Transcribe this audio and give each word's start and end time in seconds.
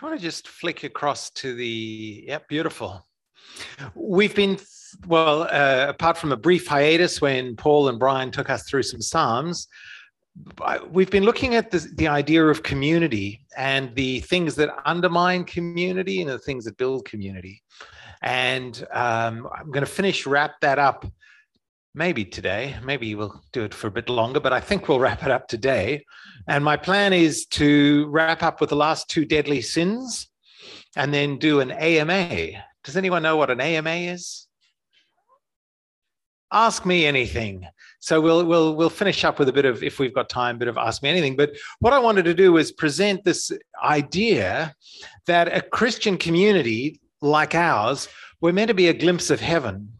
Want 0.00 0.16
to 0.16 0.22
just 0.22 0.46
flick 0.46 0.84
across 0.84 1.30
to 1.30 1.54
the, 1.54 2.24
yeah, 2.28 2.38
beautiful. 2.48 3.04
We've 3.96 4.34
been, 4.34 4.58
well, 5.08 5.42
uh, 5.42 5.86
apart 5.88 6.16
from 6.16 6.30
a 6.30 6.36
brief 6.36 6.68
hiatus 6.68 7.20
when 7.20 7.56
Paul 7.56 7.88
and 7.88 7.98
Brian 7.98 8.30
took 8.30 8.48
us 8.48 8.62
through 8.62 8.84
some 8.84 9.02
Psalms, 9.02 9.66
we've 10.90 11.10
been 11.10 11.24
looking 11.24 11.56
at 11.56 11.72
the, 11.72 11.78
the 11.96 12.06
idea 12.06 12.46
of 12.46 12.62
community 12.62 13.44
and 13.56 13.92
the 13.96 14.20
things 14.20 14.54
that 14.54 14.70
undermine 14.84 15.42
community 15.44 16.20
and 16.20 16.30
the 16.30 16.38
things 16.38 16.64
that 16.66 16.76
build 16.76 17.04
community. 17.04 17.60
And 18.22 18.86
um, 18.92 19.48
I'm 19.52 19.70
going 19.72 19.84
to 19.84 19.90
finish, 19.90 20.26
wrap 20.26 20.60
that 20.60 20.78
up 20.78 21.06
maybe 21.94 22.24
today. 22.24 22.76
Maybe 22.82 23.14
we'll 23.14 23.42
do 23.52 23.64
it 23.64 23.74
for 23.74 23.86
a 23.86 23.90
bit 23.90 24.08
longer, 24.08 24.40
but 24.40 24.52
I 24.52 24.60
think 24.60 24.88
we'll 24.88 25.00
wrap 25.00 25.22
it 25.22 25.30
up 25.30 25.48
today. 25.48 26.04
And 26.46 26.64
my 26.64 26.76
plan 26.76 27.12
is 27.12 27.46
to 27.46 28.06
wrap 28.08 28.42
up 28.42 28.60
with 28.60 28.70
the 28.70 28.76
last 28.76 29.08
two 29.08 29.24
deadly 29.24 29.60
sins 29.60 30.28
and 30.96 31.12
then 31.12 31.38
do 31.38 31.60
an 31.60 31.70
AMA. 31.70 32.50
Does 32.84 32.96
anyone 32.96 33.22
know 33.22 33.36
what 33.36 33.50
an 33.50 33.60
AMA 33.60 33.90
is? 33.90 34.46
Ask 36.50 36.86
me 36.86 37.04
anything. 37.04 37.66
So 38.00 38.20
we'll 38.20 38.44
we'll 38.46 38.74
we'll 38.74 38.90
finish 38.90 39.24
up 39.24 39.38
with 39.38 39.48
a 39.48 39.52
bit 39.52 39.64
of, 39.64 39.82
if 39.82 39.98
we've 39.98 40.14
got 40.14 40.30
time, 40.30 40.56
a 40.56 40.58
bit 40.58 40.68
of 40.68 40.78
ask 40.78 41.02
me 41.02 41.10
anything. 41.10 41.36
But 41.36 41.50
what 41.80 41.92
I 41.92 41.98
wanted 41.98 42.24
to 42.24 42.34
do 42.34 42.52
was 42.52 42.72
present 42.72 43.24
this 43.24 43.50
idea 43.84 44.74
that 45.26 45.54
a 45.54 45.60
Christian 45.60 46.16
community 46.16 47.00
like 47.20 47.54
ours, 47.54 48.08
we're 48.40 48.52
meant 48.52 48.68
to 48.68 48.74
be 48.74 48.88
a 48.88 48.94
glimpse 48.94 49.30
of 49.30 49.40
heaven. 49.40 49.92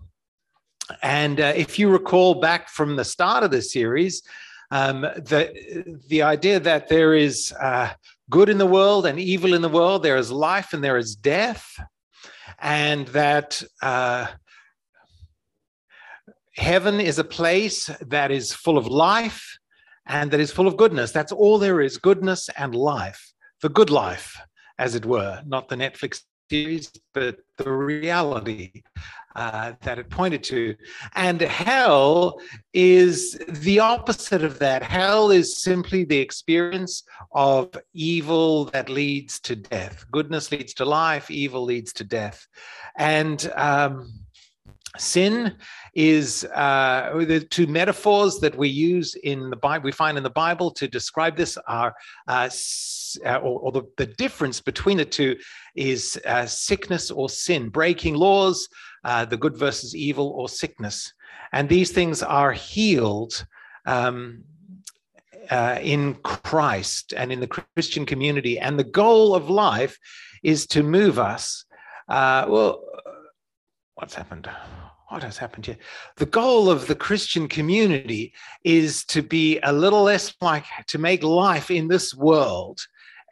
And 1.03 1.41
uh, 1.41 1.53
if 1.57 1.79
you 1.79 1.91
recall 1.91 2.35
back 2.35 2.69
from 2.69 2.97
the 2.97 3.05
start 3.05 3.43
of 3.45 3.51
the 3.51 3.63
series, 3.63 4.23
um, 4.71 5.01
the 5.01 6.01
the 6.09 6.23
idea 6.23 6.61
that 6.61 6.89
there 6.89 7.15
is 7.15 7.53
uh, 7.61 7.91
good 8.31 8.49
in 8.49 8.59
the 8.59 8.67
world 8.67 9.07
and 9.07 9.19
evil 9.19 9.55
in 9.55 9.63
the 9.63 9.69
world, 9.69 10.03
there 10.03 10.17
is 10.17 10.31
life 10.31 10.73
and 10.73 10.85
there 10.85 10.99
is 10.99 11.15
death, 11.15 11.67
and 12.59 13.09
that 13.09 13.63
uh, 13.83 14.27
heaven 16.57 17.01
is 17.01 17.19
a 17.19 17.25
place 17.25 17.87
that 18.01 18.31
is 18.31 18.53
full 18.53 18.77
of 18.77 18.87
life 18.87 19.59
and 20.07 20.31
that 20.31 20.41
is 20.41 20.51
full 20.51 20.67
of 20.67 20.77
goodness. 20.77 21.13
That's 21.13 21.33
all 21.33 21.59
there 21.59 21.81
is: 21.81 21.97
goodness 21.97 22.51
and 22.57 22.75
life, 22.75 23.33
the 23.63 23.71
good 23.71 23.91
life, 23.91 24.39
as 24.79 24.95
it 24.95 25.07
were, 25.07 25.43
not 25.47 25.69
the 25.69 25.77
Netflix 25.77 26.23
series, 26.51 26.91
but 27.15 27.39
the 27.57 27.71
reality 27.71 28.83
uh, 29.39 29.73
that 29.83 30.01
it 30.01 30.11
pointed 30.11 30.43
to. 30.43 30.75
And 31.15 31.41
hell 31.41 32.41
is 32.75 33.39
the 33.49 33.79
opposite 33.79 34.43
of 34.43 34.59
that. 34.59 34.83
Hell 34.83 35.31
is 35.31 35.63
simply 35.63 36.03
the 36.03 36.19
experience 36.19 37.05
of 37.31 37.71
evil 37.95 38.65
that 38.67 38.89
leads 38.89 39.39
to 39.41 39.55
death. 39.55 40.05
Goodness 40.11 40.51
leads 40.51 40.75
to 40.75 40.85
life, 40.85 41.31
evil 41.31 41.63
leads 41.63 41.93
to 41.95 42.05
death. 42.05 42.49
And 42.97 43.49
um, 43.55 44.13
sin 44.97 45.55
is 45.95 46.45
uh, 46.53 47.25
the 47.29 47.41
two 47.41 47.69
metaphors 47.69 48.41
that 48.41 48.57
we 48.59 48.69
use 48.69 49.15
in 49.15 49.51
the 49.51 49.57
Bible, 49.57 49.85
we 49.85 49.93
find 49.93 50.19
in 50.19 50.25
the 50.25 50.31
Bible 50.31 50.73
to 50.73 50.89
describe 50.89 51.37
this 51.37 51.57
are, 51.69 51.95
uh, 52.27 52.51
uh, 53.25 53.37
or, 53.37 53.61
or 53.61 53.73
the, 53.73 53.83
the, 53.99 54.07
difference 54.07 54.61
between 54.61 54.97
the 54.97 55.05
two 55.05 55.37
is 55.77 56.21
uh, 56.27 56.45
sickness 56.47 57.13
or 57.13 57.29
sin, 57.29 57.69
breaking 57.69 58.15
laws, 58.15 58.69
uh, 59.05 59.25
the 59.25 59.37
good 59.37 59.57
versus 59.57 59.95
evil 59.95 60.29
or 60.37 60.49
sickness. 60.49 61.13
And 61.53 61.69
these 61.69 61.91
things 61.91 62.23
are 62.23 62.53
healed 62.53 63.47
um, 63.87 64.45
uh, 65.51 65.79
in 65.81 66.15
Christ 66.17 67.15
and 67.17 67.33
in 67.33 67.41
the 67.41 67.47
Christian 67.47 68.05
community. 68.05 68.59
And 68.59 68.79
the 68.79 68.85
goal 68.85 69.35
of 69.35 69.49
life 69.49 69.99
is 70.43 70.67
to 70.69 70.83
move 70.83 71.19
us. 71.19 71.65
well, 72.09 72.85
what's 73.95 74.15
happened? 74.15 74.49
what 75.09 75.23
has 75.23 75.39
happened 75.39 75.65
here? 75.65 75.79
The 76.17 76.27
goal 76.27 76.71
of 76.71 76.87
the 76.87 76.95
Christian 76.95 77.49
community 77.49 78.35
is 78.63 79.05
to 79.07 79.23
be 79.23 79.59
a 79.61 79.73
little 79.73 80.03
less 80.03 80.35
like 80.41 80.65
to 80.89 80.99
make 80.99 81.23
life 81.23 81.71
in 81.71 81.89
this 81.89 82.15
world 82.15 82.81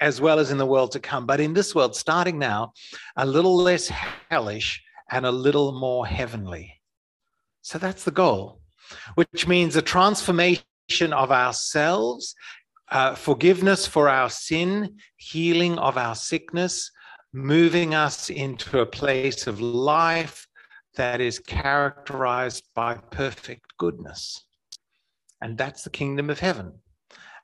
as 0.01 0.21
well 0.21 0.39
as 0.39 0.51
in 0.51 0.59
the 0.59 0.67
world 0.67 0.93
to 0.93 1.01
come. 1.01 1.27
But 1.27 1.41
in 1.41 1.55
this 1.55 1.75
world, 1.75 1.97
starting 1.97 2.39
now, 2.39 2.73
a 3.17 3.27
little 3.27 3.57
less 3.57 3.89
hellish 3.89 4.83
and 5.11 5.27
a 5.27 5.31
little 5.31 5.73
more 5.73 6.07
heavenly. 6.07 6.81
So 7.63 7.79
that's 7.79 8.05
the 8.05 8.11
goal, 8.11 8.61
which 9.15 9.47
means 9.47 9.77
a 9.77 9.83
transformation 9.83 11.13
of 11.13 11.31
ourselves, 11.33 12.35
uh, 12.91 13.15
forgiveness 13.15 13.87
for 13.87 14.09
our 14.09 14.31
sin, 14.31 14.97
healing 15.17 15.79
of 15.79 15.97
our 15.99 16.15
sickness, 16.15 16.91
moving 17.33 17.95
us 17.95 18.31
into 18.31 18.81
a 18.81 18.87
place 18.87 19.47
of 19.47 19.61
life 19.61 20.47
that 20.95 21.21
is 21.21 21.39
characterized 21.39 22.65
by 22.75 22.95
perfect 22.95 23.77
goodness. 23.79 24.45
And 25.41 25.59
that's 25.59 25.83
the 25.83 25.91
kingdom 25.91 26.31
of 26.31 26.41
heaven. 26.41 26.73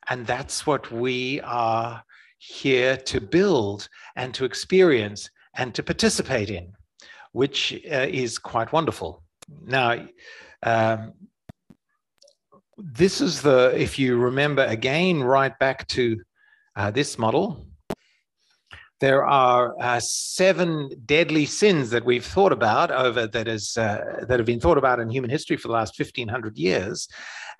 And 0.08 0.26
that's 0.26 0.66
what 0.66 0.90
we 0.90 1.40
are 1.42 2.02
here 2.38 2.96
to 2.96 3.20
build 3.20 3.88
and 4.16 4.34
to 4.34 4.44
experience 4.44 5.30
and 5.54 5.74
to 5.74 5.82
participate 5.82 6.50
in, 6.50 6.72
which 7.32 7.72
uh, 7.90 8.06
is 8.08 8.38
quite 8.38 8.72
wonderful. 8.72 9.22
Now, 9.64 10.06
um, 10.62 11.12
this 12.76 13.20
is 13.20 13.42
the, 13.42 13.74
if 13.76 13.98
you 13.98 14.16
remember 14.16 14.64
again, 14.64 15.22
right 15.22 15.56
back 15.58 15.86
to 15.88 16.20
uh, 16.76 16.90
this 16.90 17.18
model, 17.18 17.66
there 19.00 19.26
are 19.26 19.74
uh, 19.80 19.98
seven 20.00 20.88
deadly 21.04 21.44
sins 21.44 21.90
that 21.90 22.04
we've 22.04 22.24
thought 22.24 22.52
about 22.52 22.92
over 22.92 23.26
that 23.26 23.48
is 23.48 23.76
uh, 23.76 24.24
that 24.28 24.38
have 24.38 24.46
been 24.46 24.60
thought 24.60 24.78
about 24.78 25.00
in 25.00 25.10
human 25.10 25.28
history 25.28 25.56
for 25.56 25.66
the 25.66 25.74
last 25.74 25.98
1500 25.98 26.56
years 26.56 27.08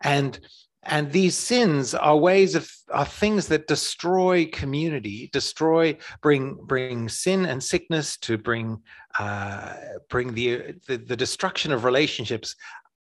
and 0.03 0.39
and 0.85 1.13
these 1.13 1.37
sins 1.37 1.95
are 1.95 2.17
ways 2.17 2.55
of 2.55 2.71
are 2.91 3.05
things 3.05 3.47
that 3.47 3.67
destroy 3.69 4.47
community 4.47 5.31
destroy 5.33 5.97
bring 6.21 6.55
bring 6.65 7.09
sin 7.09 7.47
and 7.47 7.63
sickness 7.63 8.17
to 8.17 8.37
bring 8.37 8.81
uh, 9.19 9.75
bring 10.09 10.35
the, 10.35 10.75
the 10.87 10.97
the 10.97 11.17
destruction 11.17 11.73
of 11.73 11.85
relationships 11.85 12.57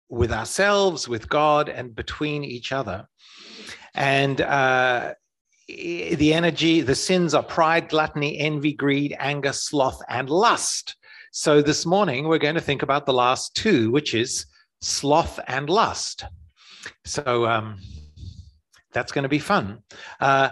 with 0.10 0.32
ourselves 0.32 1.08
with 1.08 1.28
god 1.30 1.70
and 1.70 1.96
between 1.96 2.44
each 2.44 2.72
other 2.72 3.08
and 3.94 4.42
uh, 4.42 5.14
the 5.68 6.34
energy, 6.34 6.82
the 6.82 6.96
sins 6.96 7.34
are 7.34 7.44
pride, 7.44 7.90
gluttony, 7.90 8.38
envy, 8.40 8.74
greed, 8.74 9.16
anger, 9.20 9.54
sloth, 9.54 10.02
and 10.10 10.30
lust. 10.30 10.96
So 11.32 11.62
this 11.62 11.86
morning, 11.86 12.28
we're 12.28 12.40
going 12.40 12.56
to 12.56 12.62
think 12.62 12.84
about 12.84 13.06
the 13.06 13.14
last 13.14 13.56
two, 13.56 13.92
which 13.92 14.14
is 14.14 14.46
sloth 14.82 15.40
and 15.48 15.70
lust. 15.70 16.26
So 17.06 17.46
um, 17.46 17.78
that's 18.94 19.12
going 19.12 19.24
to 19.24 19.30
be 19.30 19.40
fun. 19.40 19.84
Uh, 20.20 20.50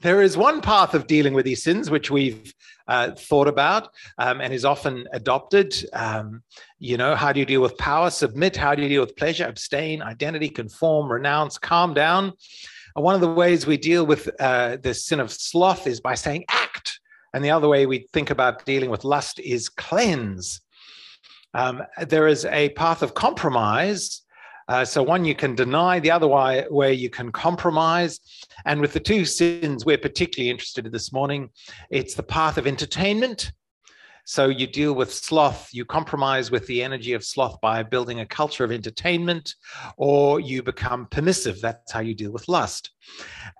there 0.00 0.20
is 0.20 0.36
one 0.36 0.60
path 0.60 0.92
of 0.94 1.06
dealing 1.06 1.32
with 1.32 1.46
these 1.46 1.62
sins 1.62 1.90
which 1.90 2.10
we've 2.10 2.52
uh, 2.88 3.12
thought 3.12 3.48
about 3.48 3.88
um, 4.18 4.42
and 4.42 4.52
is 4.52 4.66
often 4.66 5.08
adopted. 5.12 5.74
Um, 5.94 6.42
you 6.78 6.98
know, 6.98 7.14
how 7.14 7.32
do 7.32 7.40
you 7.40 7.46
deal 7.46 7.62
with 7.62 7.78
power? 7.78 8.10
Submit. 8.10 8.54
How 8.54 8.74
do 8.74 8.82
you 8.82 8.88
deal 8.88 9.00
with 9.00 9.16
pleasure? 9.16 9.46
Abstain. 9.46 10.02
Identity. 10.02 10.50
Conform. 10.50 11.10
Renounce. 11.10 11.56
Calm 11.56 11.94
down. 11.94 12.32
One 12.94 13.14
of 13.14 13.22
the 13.22 13.32
ways 13.32 13.66
we 13.66 13.76
deal 13.78 14.04
with 14.04 14.28
uh, 14.38 14.76
the 14.76 14.92
sin 14.92 15.20
of 15.20 15.32
sloth 15.32 15.86
is 15.86 16.00
by 16.00 16.14
saying 16.14 16.44
act. 16.48 17.00
And 17.32 17.44
the 17.44 17.50
other 17.50 17.68
way 17.68 17.86
we 17.86 18.06
think 18.12 18.30
about 18.30 18.64
dealing 18.66 18.90
with 18.90 19.04
lust 19.04 19.40
is 19.40 19.68
cleanse. 19.68 20.60
Um, 21.54 21.82
there 22.06 22.28
is 22.28 22.44
a 22.44 22.68
path 22.70 23.02
of 23.02 23.14
compromise. 23.14 24.22
Uh, 24.68 24.84
so, 24.84 25.02
one 25.02 25.24
you 25.24 25.34
can 25.34 25.54
deny, 25.54 26.00
the 26.00 26.10
other 26.10 26.26
way, 26.26 26.64
where 26.70 26.92
you 26.92 27.10
can 27.10 27.30
compromise. 27.30 28.20
And 28.64 28.80
with 28.80 28.92
the 28.92 29.00
two 29.00 29.24
sins 29.24 29.84
we're 29.84 29.98
particularly 29.98 30.50
interested 30.50 30.86
in 30.86 30.92
this 30.92 31.12
morning, 31.12 31.50
it's 31.90 32.14
the 32.14 32.22
path 32.22 32.56
of 32.58 32.66
entertainment 32.66 33.52
so 34.26 34.48
you 34.48 34.66
deal 34.66 34.94
with 34.94 35.12
sloth, 35.12 35.68
you 35.72 35.84
compromise 35.84 36.50
with 36.50 36.66
the 36.66 36.82
energy 36.82 37.12
of 37.12 37.24
sloth 37.24 37.60
by 37.60 37.82
building 37.82 38.20
a 38.20 38.26
culture 38.26 38.64
of 38.64 38.72
entertainment, 38.72 39.54
or 39.98 40.40
you 40.40 40.62
become 40.62 41.06
permissive. 41.06 41.60
That's 41.60 41.92
how 41.92 42.00
you 42.00 42.14
deal 42.14 42.32
with 42.32 42.48
lust. 42.48 42.90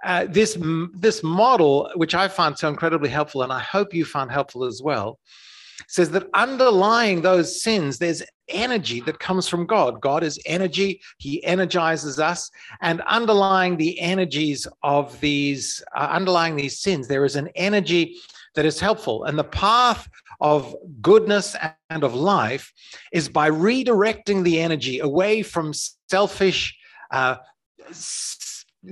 Uh, 0.03 0.25
this, 0.27 0.57
this 0.95 1.23
model, 1.23 1.91
which 1.97 2.15
I 2.15 2.29
found 2.29 2.59
so 2.59 2.71
incredibly 2.71 3.11
helpful, 3.11 3.43
and 3.43 3.53
I 3.53 3.61
hope 3.61 3.93
you 3.93 4.07
found 4.07 4.33
helpful 4.33 4.65
as 4.65 4.81
well, 4.83 5.19
says 5.89 6.11
that 6.11 6.29
underlying 6.35 7.23
those 7.23 7.63
sins, 7.63 7.99
there's 7.99 8.23
energy 8.49 9.01
that 9.01 9.19
comes 9.19 9.49
from 9.49 9.67
God. 9.67 10.01
God 10.01 10.23
is 10.23 10.41
energy, 10.47 11.01
He 11.19 11.43
energizes 11.45 12.19
us. 12.19 12.51
And 12.81 13.01
underlying 13.03 13.77
the 13.77 13.99
energies 14.01 14.67
of 14.83 15.19
these, 15.21 15.83
uh, 15.97 16.09
underlying 16.11 16.57
these 16.57 16.81
sins, 16.81 17.09
there 17.09 17.25
is 17.25 17.37
an 17.37 17.49
energy 17.55 18.17
that 18.55 18.65
is 18.65 18.81
helpful. 18.81 19.25
And 19.25 19.39
the 19.39 19.45
path 19.45 20.09
of 20.41 20.75
goodness 21.01 21.57
and 21.91 22.05
of 22.05 22.15
life 22.15 22.73
is 23.13 23.29
by 23.29 23.51
redirecting 23.51 24.45
the 24.45 24.61
energy 24.61 24.99
away 24.99 25.43
from 25.43 25.73
selfish, 26.09 26.77
uh, 27.11 27.37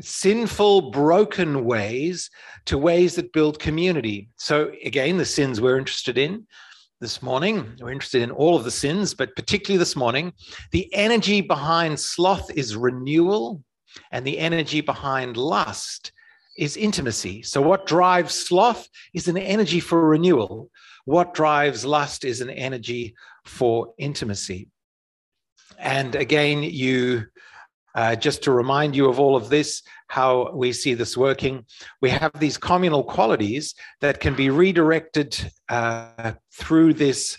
sinful, 0.01 0.91
broken 0.91 1.65
ways 1.65 2.31
to 2.65 2.79
ways 2.79 3.17
that 3.17 3.33
build 3.33 3.59
community. 3.59 4.29
So, 4.37 4.73
again, 4.85 5.19
the 5.19 5.25
sins 5.25 5.61
we're 5.61 5.79
interested 5.79 6.17
in 6.17 6.47
this 7.03 7.21
morning, 7.21 7.77
we're 7.81 7.91
interested 7.91 8.23
in 8.23 8.31
all 8.31 8.57
of 8.57 8.63
the 8.63 8.71
sins, 8.71 9.13
but 9.13 9.35
particularly 9.35 9.77
this 9.77 9.97
morning, 9.97 10.33
the 10.71 10.89
energy 10.95 11.41
behind 11.41 11.99
sloth 11.99 12.49
is 12.53 12.77
renewal, 12.77 13.65
and 14.13 14.25
the 14.25 14.39
energy 14.39 14.81
behind 14.81 15.37
lust 15.37 16.13
is 16.57 16.77
intimacy. 16.77 17.43
So, 17.43 17.61
what 17.61 17.87
drives 17.87 18.33
sloth 18.35 18.89
is 19.15 19.27
an 19.27 19.37
energy 19.37 19.81
for 19.81 20.09
renewal. 20.09 20.71
What 21.05 21.35
drives 21.35 21.85
lust 21.85 22.25
is 22.25 22.41
an 22.41 22.51
energy 22.51 23.17
for 23.45 23.93
intimacy. 23.99 24.69
And 25.81 26.15
again, 26.15 26.63
you 26.63 27.27
uh, 27.95 28.17
just 28.17 28.43
to 28.43 28.53
remind 28.53 28.97
you 28.97 29.09
of 29.09 29.21
all 29.21 29.37
of 29.37 29.49
this, 29.49 29.83
how 30.09 30.51
we 30.55 30.73
see 30.73 30.95
this 30.95 31.17
working, 31.17 31.65
we 32.01 32.11
have 32.11 32.33
these 32.39 32.59
communal 32.59 33.05
qualities 33.05 33.75
that 34.01 34.21
can 34.21 34.35
be 34.35 34.51
redirected 34.51 35.53
uh, 35.69 36.33
through 36.53 36.95
this. 36.95 37.37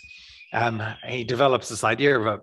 Um, 0.52 0.82
he 1.06 1.24
develops 1.24 1.68
this 1.68 1.84
idea 1.84 2.18
of 2.18 2.26
a 2.26 2.40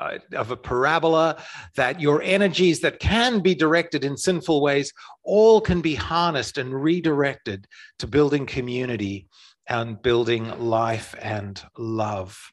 uh, 0.00 0.18
of 0.32 0.50
a 0.50 0.56
parabola 0.56 1.40
that 1.76 2.00
your 2.00 2.20
energies 2.22 2.80
that 2.80 2.98
can 2.98 3.38
be 3.38 3.54
directed 3.54 4.04
in 4.04 4.16
sinful 4.16 4.60
ways 4.60 4.92
all 5.22 5.60
can 5.60 5.80
be 5.80 5.94
harnessed 5.94 6.58
and 6.58 6.74
redirected 6.74 7.66
to 7.98 8.08
building 8.08 8.44
community 8.44 9.28
and 9.68 10.02
building 10.02 10.48
life 10.58 11.14
and 11.20 11.62
love. 11.78 12.52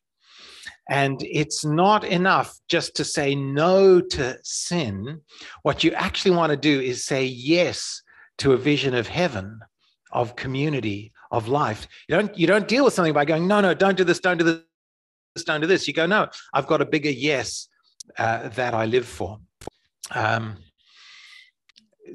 And 0.90 1.22
it's 1.24 1.64
not 1.64 2.04
enough 2.04 2.58
just 2.68 2.96
to 2.96 3.06
say 3.06 3.36
no 3.36 4.02
to 4.02 4.38
sin. 4.44 5.22
What 5.62 5.84
you 5.84 5.92
actually 5.94 6.36
want 6.36 6.52
to 6.52 6.58
do 6.58 6.80
is 6.82 7.06
say 7.06 7.24
yes 7.26 8.02
to 8.40 8.54
a 8.54 8.58
vision 8.58 8.94
of 8.94 9.08
heaven, 9.08 9.60
of 10.12 10.36
community, 10.36 11.14
of 11.32 11.48
life. 11.48 11.88
You 12.08 12.16
don't, 12.16 12.38
you 12.38 12.48
don't 12.48 12.68
deal 12.68 12.84
with 12.84 12.94
something 12.94 13.14
by 13.14 13.26
going, 13.26 13.48
no, 13.48 13.62
no, 13.62 13.74
don't 13.74 13.98
do 13.98 14.04
this, 14.04 14.20
don't 14.20 14.38
do 14.38 14.44
this, 14.44 15.44
don't 15.46 15.62
do 15.62 15.68
this. 15.68 15.88
You 15.88 15.94
go, 15.94 16.06
no, 16.06 16.28
I've 16.54 16.68
got 16.68 16.82
a 16.82 16.86
bigger 16.86 17.10
yes 17.10 17.70
uh, 18.18 18.50
that 18.50 18.74
I 18.74 18.86
live 18.86 19.08
for. 19.08 19.40
Um, 20.12 20.58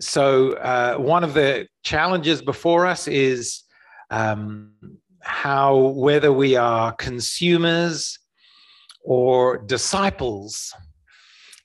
so, 0.00 0.52
uh, 0.52 0.96
one 0.96 1.24
of 1.24 1.34
the 1.34 1.66
challenges 1.82 2.42
before 2.42 2.86
us 2.86 3.08
is 3.08 3.62
um, 4.10 4.72
how 5.20 5.76
whether 5.76 6.32
we 6.32 6.56
are 6.56 6.92
consumers 6.92 8.18
or 9.04 9.58
disciples. 9.58 10.74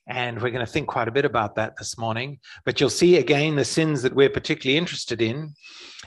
And 0.07 0.41
we're 0.41 0.51
going 0.51 0.65
to 0.65 0.71
think 0.71 0.87
quite 0.87 1.07
a 1.07 1.11
bit 1.11 1.25
about 1.25 1.55
that 1.55 1.75
this 1.77 1.97
morning. 1.97 2.39
But 2.65 2.79
you'll 2.79 2.89
see 2.89 3.17
again 3.17 3.55
the 3.55 3.65
sins 3.65 4.01
that 4.01 4.13
we're 4.13 4.29
particularly 4.29 4.77
interested 4.77 5.21
in. 5.21 5.53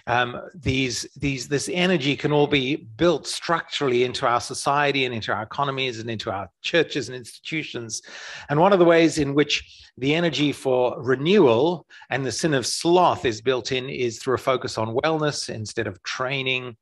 Um, 0.07 0.41
these, 0.55 1.07
these, 1.17 1.49
this 1.49 1.69
energy 1.73 2.15
can 2.15 2.31
all 2.31 2.47
be 2.47 2.77
built 2.77 3.27
structurally 3.27 4.05
into 4.05 4.27
our 4.27 4.41
society 4.41 5.05
and 5.05 5.15
into 5.15 5.33
our 5.33 5.43
economies 5.43 5.99
and 5.99 6.09
into 6.09 6.31
our 6.31 6.49
churches 6.63 7.09
and 7.09 7.17
institutions. 7.17 8.03
And 8.49 8.61
one 8.61 8.73
of 8.73 8.79
the 8.79 8.85
ways 8.85 9.19
in 9.19 9.35
which 9.35 9.91
the 9.99 10.15
energy 10.15 10.53
for 10.53 11.03
renewal 11.03 11.87
and 12.11 12.25
the 12.25 12.31
sin 12.31 12.55
of 12.55 12.67
sloth 12.67 13.25
is 13.25 13.41
built 13.41 13.73
in 13.73 13.89
is 13.89 14.19
through 14.19 14.35
a 14.35 14.39
focus 14.39 14.79
on 14.79 14.97
wellness 15.03 15.49
instead 15.49 15.87
of 15.87 16.01
training 16.03 16.77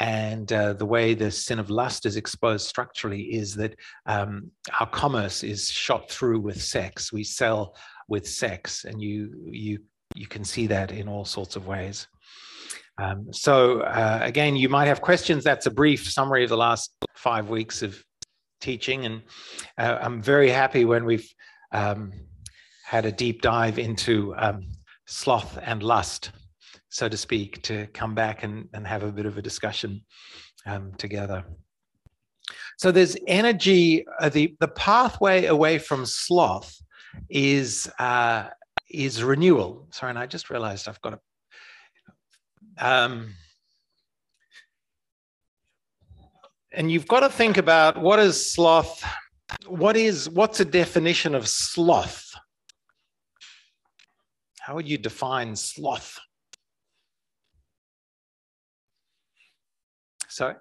and 0.00 0.52
uh, 0.52 0.72
the 0.72 0.86
way 0.86 1.14
the 1.14 1.30
sin 1.30 1.58
of 1.58 1.70
lust 1.70 2.04
is 2.04 2.16
exposed 2.16 2.66
structurally 2.66 3.22
is 3.22 3.54
that 3.54 3.76
um, 4.06 4.50
our 4.80 4.88
commerce 4.88 5.44
is 5.44 5.70
shot 5.70 6.10
through 6.10 6.40
with 6.40 6.60
sex. 6.60 7.12
We 7.12 7.22
sell 7.22 7.76
with 8.08 8.28
sex, 8.28 8.84
and 8.84 9.00
you 9.00 9.48
you 9.50 9.78
you 10.16 10.26
can 10.26 10.44
see 10.44 10.66
that 10.66 10.90
in 10.90 11.08
all 11.08 11.24
sorts 11.24 11.56
of 11.56 11.66
ways. 11.66 12.08
Um, 12.98 13.32
so 13.32 13.80
uh, 13.80 14.20
again, 14.22 14.56
you 14.56 14.68
might 14.68 14.86
have 14.86 15.00
questions. 15.00 15.44
That's 15.44 15.66
a 15.66 15.70
brief 15.70 16.10
summary 16.10 16.44
of 16.44 16.50
the 16.50 16.56
last 16.56 16.92
five 17.14 17.48
weeks 17.48 17.82
of 17.82 18.02
teaching, 18.60 19.06
and 19.06 19.22
uh, 19.78 19.98
I'm 20.00 20.20
very 20.20 20.50
happy 20.50 20.84
when 20.84 21.04
we've 21.04 21.28
um, 21.70 22.12
had 22.84 23.06
a 23.06 23.12
deep 23.12 23.42
dive 23.42 23.78
into 23.78 24.34
um, 24.36 24.66
sloth 25.06 25.56
and 25.62 25.82
lust 25.82 26.32
so 26.94 27.08
to 27.08 27.16
speak, 27.16 27.60
to 27.60 27.88
come 27.88 28.14
back 28.14 28.44
and, 28.44 28.68
and 28.72 28.86
have 28.86 29.02
a 29.02 29.10
bit 29.10 29.26
of 29.26 29.36
a 29.36 29.42
discussion 29.42 30.00
um, 30.64 30.92
together. 30.96 31.44
So 32.78 32.92
there's 32.92 33.16
energy, 33.26 34.06
uh, 34.20 34.28
the, 34.28 34.54
the 34.60 34.68
pathway 34.68 35.46
away 35.46 35.80
from 35.80 36.06
sloth 36.06 36.72
is, 37.28 37.90
uh, 37.98 38.44
is 38.88 39.24
renewal. 39.24 39.88
Sorry, 39.90 40.10
and 40.10 40.18
I 40.20 40.26
just 40.26 40.50
realized 40.50 40.86
I've 40.86 41.00
got 41.00 41.18
a, 42.78 42.86
um, 42.86 43.34
and 46.72 46.92
you've 46.92 47.08
got 47.08 47.20
to 47.20 47.28
think 47.28 47.56
about 47.56 48.00
what 48.00 48.20
is 48.20 48.54
sloth, 48.54 49.04
what 49.66 49.96
is, 49.96 50.30
what's 50.30 50.60
a 50.60 50.64
definition 50.64 51.34
of 51.34 51.48
sloth? 51.48 52.30
How 54.60 54.76
would 54.76 54.88
you 54.88 54.96
define 54.96 55.56
sloth? 55.56 56.20
Sorry? 60.34 60.56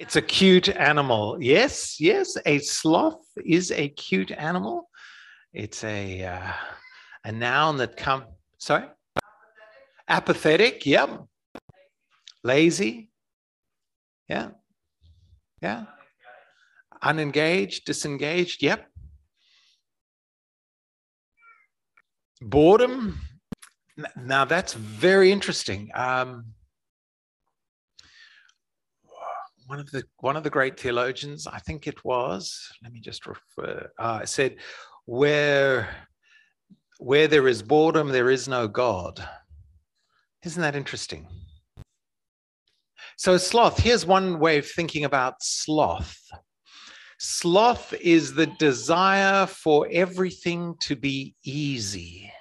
It's 0.00 0.16
a 0.16 0.22
cute 0.22 0.68
animal. 0.68 1.38
Yes, 1.40 2.00
yes, 2.00 2.36
a 2.44 2.58
sloth 2.58 3.24
is 3.36 3.70
a 3.70 3.88
cute 3.90 4.32
animal. 4.32 4.88
It's 5.52 5.84
a 5.84 6.24
uh, 6.24 6.52
a 7.24 7.30
noun 7.30 7.76
that 7.76 7.96
come. 7.96 8.24
Sorry, 8.58 8.88
apathetic. 10.08 10.84
apathetic 10.84 10.86
yep. 10.86 11.20
Lazy. 12.42 13.10
Yeah, 14.28 14.48
yeah. 15.60 15.84
Unengaged, 17.00 17.84
disengaged. 17.84 18.60
Yep. 18.60 18.88
Boredom. 22.40 23.20
Now 24.16 24.46
that's 24.46 24.72
very 24.72 25.30
interesting. 25.30 25.90
Um, 25.94 26.54
one 29.72 29.80
of 29.80 29.90
the 29.90 30.04
one 30.18 30.36
of 30.36 30.42
the 30.42 30.50
great 30.50 30.78
theologians, 30.78 31.46
I 31.46 31.58
think 31.58 31.86
it 31.86 32.04
was, 32.04 32.70
let 32.82 32.92
me 32.92 33.00
just 33.00 33.26
refer, 33.26 33.90
uh, 33.98 34.26
said, 34.26 34.56
where 35.06 35.88
where 36.98 37.26
there 37.26 37.48
is 37.48 37.62
boredom, 37.62 38.10
there 38.10 38.28
is 38.28 38.48
no 38.48 38.68
God. 38.68 39.26
Isn't 40.44 40.60
that 40.60 40.76
interesting? 40.76 41.26
So, 43.16 43.38
sloth, 43.38 43.78
here's 43.78 44.04
one 44.04 44.38
way 44.38 44.58
of 44.58 44.66
thinking 44.66 45.04
about 45.04 45.36
sloth. 45.40 46.18
Sloth 47.18 47.94
is 47.94 48.34
the 48.34 48.48
desire 48.58 49.46
for 49.46 49.88
everything 49.90 50.74
to 50.80 50.96
be 50.96 51.34
easy. 51.44 52.31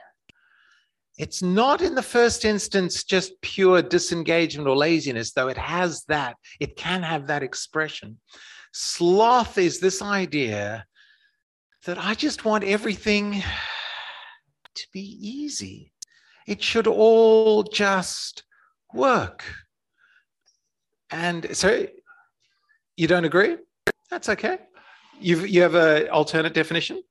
It's 1.21 1.43
not 1.43 1.83
in 1.83 1.93
the 1.93 2.01
first 2.01 2.45
instance 2.45 3.03
just 3.03 3.39
pure 3.41 3.83
disengagement 3.83 4.67
or 4.67 4.75
laziness, 4.75 5.33
though 5.33 5.49
it 5.49 5.57
has 5.57 6.03
that, 6.05 6.35
it 6.59 6.75
can 6.75 7.03
have 7.03 7.27
that 7.27 7.43
expression. 7.43 8.17
Sloth 8.73 9.59
is 9.59 9.79
this 9.79 10.01
idea 10.01 10.83
that 11.85 11.99
I 11.99 12.15
just 12.15 12.43
want 12.43 12.63
everything 12.63 13.43
to 14.73 14.87
be 14.91 15.15
easy. 15.21 15.93
It 16.47 16.63
should 16.63 16.87
all 16.87 17.61
just 17.61 18.41
work. 18.91 19.43
And 21.11 21.55
so 21.55 21.85
you 22.97 23.07
don't 23.07 23.25
agree? 23.25 23.57
That's 24.09 24.29
okay. 24.29 24.57
You've, 25.19 25.47
you 25.47 25.61
have 25.61 25.75
an 25.75 26.09
alternate 26.09 26.55
definition? 26.55 27.03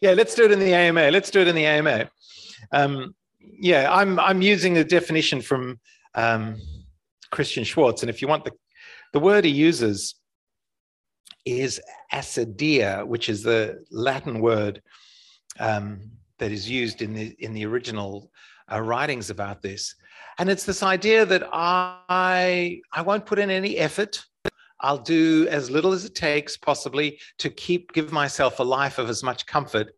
Yeah, 0.00 0.12
let's 0.12 0.34
do 0.34 0.44
it 0.44 0.52
in 0.52 0.58
the 0.58 0.74
AMA. 0.74 1.10
Let's 1.10 1.30
do 1.30 1.40
it 1.40 1.48
in 1.48 1.54
the 1.54 1.66
AMA. 1.66 2.10
Um, 2.72 3.14
yeah, 3.40 3.92
I'm 3.92 4.18
I'm 4.18 4.42
using 4.42 4.78
a 4.78 4.84
definition 4.84 5.40
from 5.40 5.78
um, 6.14 6.56
Christian 7.30 7.64
Schwarz, 7.64 8.02
and 8.02 8.10
if 8.10 8.20
you 8.22 8.28
want 8.28 8.44
the 8.44 8.52
the 9.12 9.20
word 9.20 9.44
he 9.44 9.50
uses 9.50 10.16
is 11.44 11.80
acedia, 12.12 13.06
which 13.06 13.28
is 13.28 13.42
the 13.42 13.84
Latin 13.90 14.40
word 14.40 14.82
um, 15.60 16.00
that 16.38 16.50
is 16.50 16.68
used 16.68 17.02
in 17.02 17.12
the 17.12 17.36
in 17.38 17.54
the 17.54 17.66
original 17.66 18.30
uh, 18.72 18.80
writings 18.80 19.30
about 19.30 19.62
this, 19.62 19.94
and 20.38 20.48
it's 20.48 20.64
this 20.64 20.82
idea 20.82 21.24
that 21.26 21.48
I 21.52 22.80
I 22.92 23.02
won't 23.02 23.26
put 23.26 23.38
in 23.38 23.50
any 23.50 23.76
effort. 23.76 24.24
I'll 24.84 25.04
do 25.18 25.48
as 25.48 25.70
little 25.70 25.92
as 25.92 26.04
it 26.04 26.14
takes, 26.14 26.56
possibly, 26.56 27.18
to 27.38 27.48
keep 27.64 27.92
give 27.96 28.12
myself 28.12 28.58
a 28.58 28.62
life 28.78 28.98
of 28.98 29.08
as 29.08 29.22
much 29.22 29.46
comfort 29.46 29.88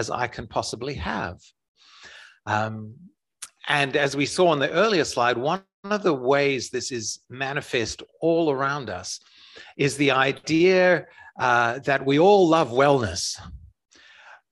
as 0.00 0.06
I 0.22 0.26
can 0.28 0.46
possibly 0.46 0.94
have. 0.94 1.36
Um, 2.54 2.94
and 3.66 3.96
as 3.96 4.14
we 4.16 4.26
saw 4.26 4.46
on 4.48 4.60
the 4.60 4.70
earlier 4.70 5.04
slide, 5.04 5.36
one 5.36 5.62
of 5.82 6.02
the 6.02 6.14
ways 6.32 6.70
this 6.70 6.92
is 6.92 7.18
manifest 7.28 8.02
all 8.20 8.50
around 8.56 8.88
us 9.00 9.20
is 9.76 9.96
the 9.96 10.12
idea 10.12 11.06
uh, 11.46 11.80
that 11.80 12.06
we 12.06 12.16
all 12.18 12.48
love 12.48 12.70
wellness. 12.70 13.24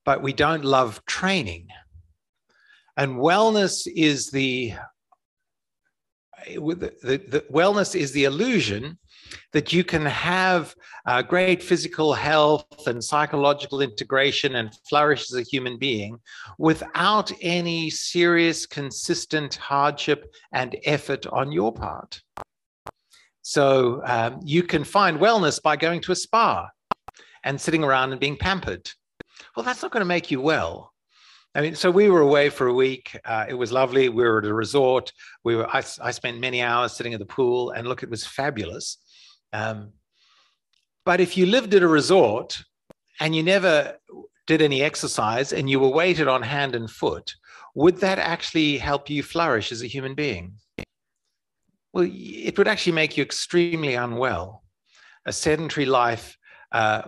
but 0.04 0.22
we 0.22 0.32
don't 0.32 0.64
love 0.64 1.04
training. 1.06 1.68
And 2.96 3.16
wellness 3.16 3.86
is 3.86 4.30
the, 4.30 4.74
the, 6.46 6.94
the, 7.02 7.16
the 7.28 7.44
wellness 7.52 7.98
is 7.98 8.12
the 8.12 8.24
illusion 8.24 8.98
that 9.52 9.72
you 9.72 9.84
can 9.84 10.04
have 10.04 10.74
uh, 11.06 11.22
great 11.22 11.62
physical 11.62 12.12
health 12.12 12.86
and 12.86 13.02
psychological 13.02 13.80
integration 13.80 14.56
and 14.56 14.74
flourish 14.88 15.30
as 15.30 15.38
a 15.38 15.42
human 15.42 15.78
being 15.78 16.18
without 16.58 17.30
any 17.40 17.90
serious, 17.90 18.66
consistent 18.66 19.54
hardship 19.56 20.32
and 20.52 20.76
effort 20.84 21.26
on 21.26 21.52
your 21.52 21.72
part. 21.72 22.20
So 23.42 24.00
um, 24.06 24.40
you 24.42 24.62
can 24.62 24.84
find 24.84 25.18
wellness 25.18 25.60
by 25.62 25.76
going 25.76 26.00
to 26.02 26.12
a 26.12 26.16
spa 26.16 26.68
and 27.44 27.60
sitting 27.60 27.84
around 27.84 28.12
and 28.12 28.20
being 28.20 28.36
pampered. 28.36 28.90
Well, 29.54 29.64
that's 29.64 29.82
not 29.82 29.90
going 29.90 30.00
to 30.00 30.06
make 30.06 30.30
you 30.30 30.40
well. 30.40 30.93
I 31.54 31.60
mean, 31.60 31.76
so 31.76 31.90
we 31.90 32.10
were 32.10 32.20
away 32.20 32.48
for 32.48 32.66
a 32.66 32.74
week. 32.74 33.16
Uh, 33.24 33.46
it 33.48 33.54
was 33.54 33.70
lovely. 33.70 34.08
We 34.08 34.24
were 34.24 34.38
at 34.38 34.44
a 34.44 34.52
resort. 34.52 35.12
We 35.44 35.54
were. 35.54 35.68
I, 35.68 35.82
I, 36.02 36.10
spent 36.10 36.40
many 36.40 36.60
hours 36.60 36.92
sitting 36.92 37.14
at 37.14 37.20
the 37.20 37.26
pool, 37.26 37.70
and 37.70 37.86
look, 37.86 38.02
it 38.02 38.10
was 38.10 38.26
fabulous. 38.26 38.98
Um, 39.52 39.92
but 41.04 41.20
if 41.20 41.36
you 41.36 41.46
lived 41.46 41.74
at 41.74 41.82
a 41.82 41.88
resort 41.88 42.64
and 43.20 43.36
you 43.36 43.42
never 43.42 43.96
did 44.46 44.62
any 44.62 44.82
exercise 44.82 45.52
and 45.52 45.70
you 45.70 45.78
were 45.78 45.88
waited 45.88 46.26
on 46.26 46.42
hand 46.42 46.74
and 46.74 46.90
foot, 46.90 47.34
would 47.74 47.98
that 47.98 48.18
actually 48.18 48.78
help 48.78 49.08
you 49.08 49.22
flourish 49.22 49.70
as 49.70 49.82
a 49.82 49.86
human 49.86 50.14
being? 50.14 50.54
Well, 51.92 52.08
it 52.10 52.58
would 52.58 52.66
actually 52.66 52.92
make 52.92 53.16
you 53.16 53.22
extremely 53.22 53.94
unwell. 53.94 54.64
A 55.26 55.32
sedentary 55.32 55.86
life 55.86 56.36
uh, 56.72 57.02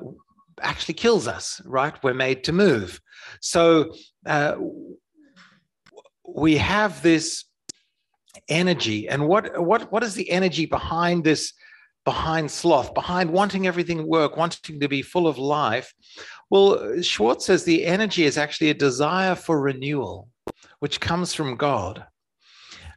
actually 0.60 0.94
kills 0.94 1.26
us, 1.26 1.60
right? 1.64 1.94
We're 2.02 2.14
made 2.14 2.44
to 2.44 2.52
move. 2.52 3.00
So 3.40 3.92
uh, 4.24 4.56
we 6.26 6.56
have 6.56 7.02
this 7.02 7.44
energy. 8.48 9.08
And 9.08 9.26
what, 9.28 9.60
what, 9.60 9.90
what 9.92 10.02
is 10.02 10.14
the 10.14 10.30
energy 10.30 10.66
behind 10.66 11.24
this 11.24 11.52
behind 12.06 12.48
sloth, 12.48 12.94
behind 12.94 13.28
wanting 13.28 13.66
everything 13.66 13.98
to 13.98 14.04
work, 14.04 14.36
wanting 14.36 14.80
to 14.80 14.88
be 14.88 15.02
full 15.02 15.26
of 15.26 15.38
life. 15.38 15.92
Well, 16.48 17.02
Schwarz 17.02 17.44
says 17.44 17.64
the 17.64 17.84
energy 17.84 18.24
is 18.24 18.38
actually 18.38 18.70
a 18.70 18.74
desire 18.74 19.34
for 19.34 19.60
renewal, 19.60 20.28
which 20.78 21.00
comes 21.00 21.34
from 21.34 21.56
God. 21.56 22.06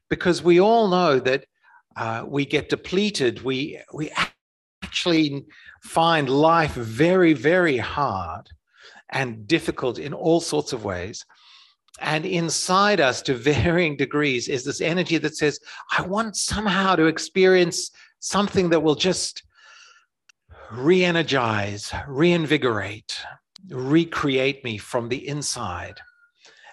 Because 0.09 0.43
we 0.43 0.61
all 0.61 0.87
know 0.87 1.19
that 1.19 1.45
uh, 1.97 2.23
we 2.27 2.45
get 2.45 2.69
depleted, 2.69 3.43
we, 3.43 3.79
we 3.91 4.11
actually 4.89 5.45
find 5.83 6.27
life 6.27 6.73
very, 6.73 7.33
very 7.33 7.77
hard 7.77 8.49
and 9.09 9.47
difficult 9.47 9.99
in 9.99 10.15
all 10.15 10.41
sorts 10.41 10.73
of 10.73 10.83
ways. 10.83 11.23
And 12.01 12.25
inside 12.25 12.99
us, 12.99 13.21
to 13.23 13.35
varying 13.51 13.95
degrees, 13.97 14.47
is 14.47 14.63
this 14.63 14.81
energy 14.81 15.19
that 15.19 15.37
says, 15.37 15.59
I 15.95 16.01
want 16.01 16.35
somehow 16.35 16.95
to 16.95 17.05
experience 17.05 17.91
something 18.19 18.69
that 18.71 18.81
will 18.81 18.95
just 18.95 19.43
re 20.71 21.05
energize, 21.05 21.93
reinvigorate, 22.07 23.13
recreate 23.69 24.63
me 24.63 24.79
from 24.79 25.07
the 25.09 25.27
inside. 25.27 25.99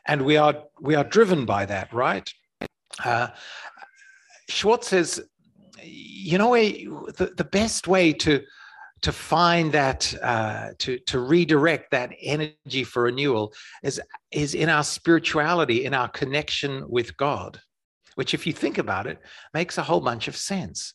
And 0.06 0.22
we 0.22 0.38
are, 0.38 0.54
we 0.80 0.94
are 0.94 1.04
driven 1.04 1.44
by 1.44 1.66
that, 1.66 1.92
right? 1.92 2.32
Uh, 3.04 3.28
Schwarz 4.48 4.86
says, 4.86 5.22
you 5.82 6.38
know, 6.38 6.54
the, 6.54 7.32
the 7.36 7.44
best 7.44 7.86
way 7.86 8.12
to, 8.12 8.42
to 9.02 9.12
find 9.12 9.72
that, 9.72 10.14
uh, 10.22 10.70
to, 10.78 10.98
to 11.00 11.20
redirect 11.20 11.90
that 11.90 12.12
energy 12.20 12.84
for 12.84 13.04
renewal 13.04 13.52
is, 13.82 14.00
is 14.32 14.54
in 14.54 14.68
our 14.68 14.84
spirituality, 14.84 15.84
in 15.84 15.94
our 15.94 16.08
connection 16.08 16.84
with 16.88 17.16
God, 17.16 17.60
which, 18.14 18.34
if 18.34 18.46
you 18.46 18.52
think 18.52 18.78
about 18.78 19.06
it, 19.06 19.18
makes 19.54 19.78
a 19.78 19.82
whole 19.82 20.00
bunch 20.00 20.28
of 20.28 20.36
sense. 20.36 20.94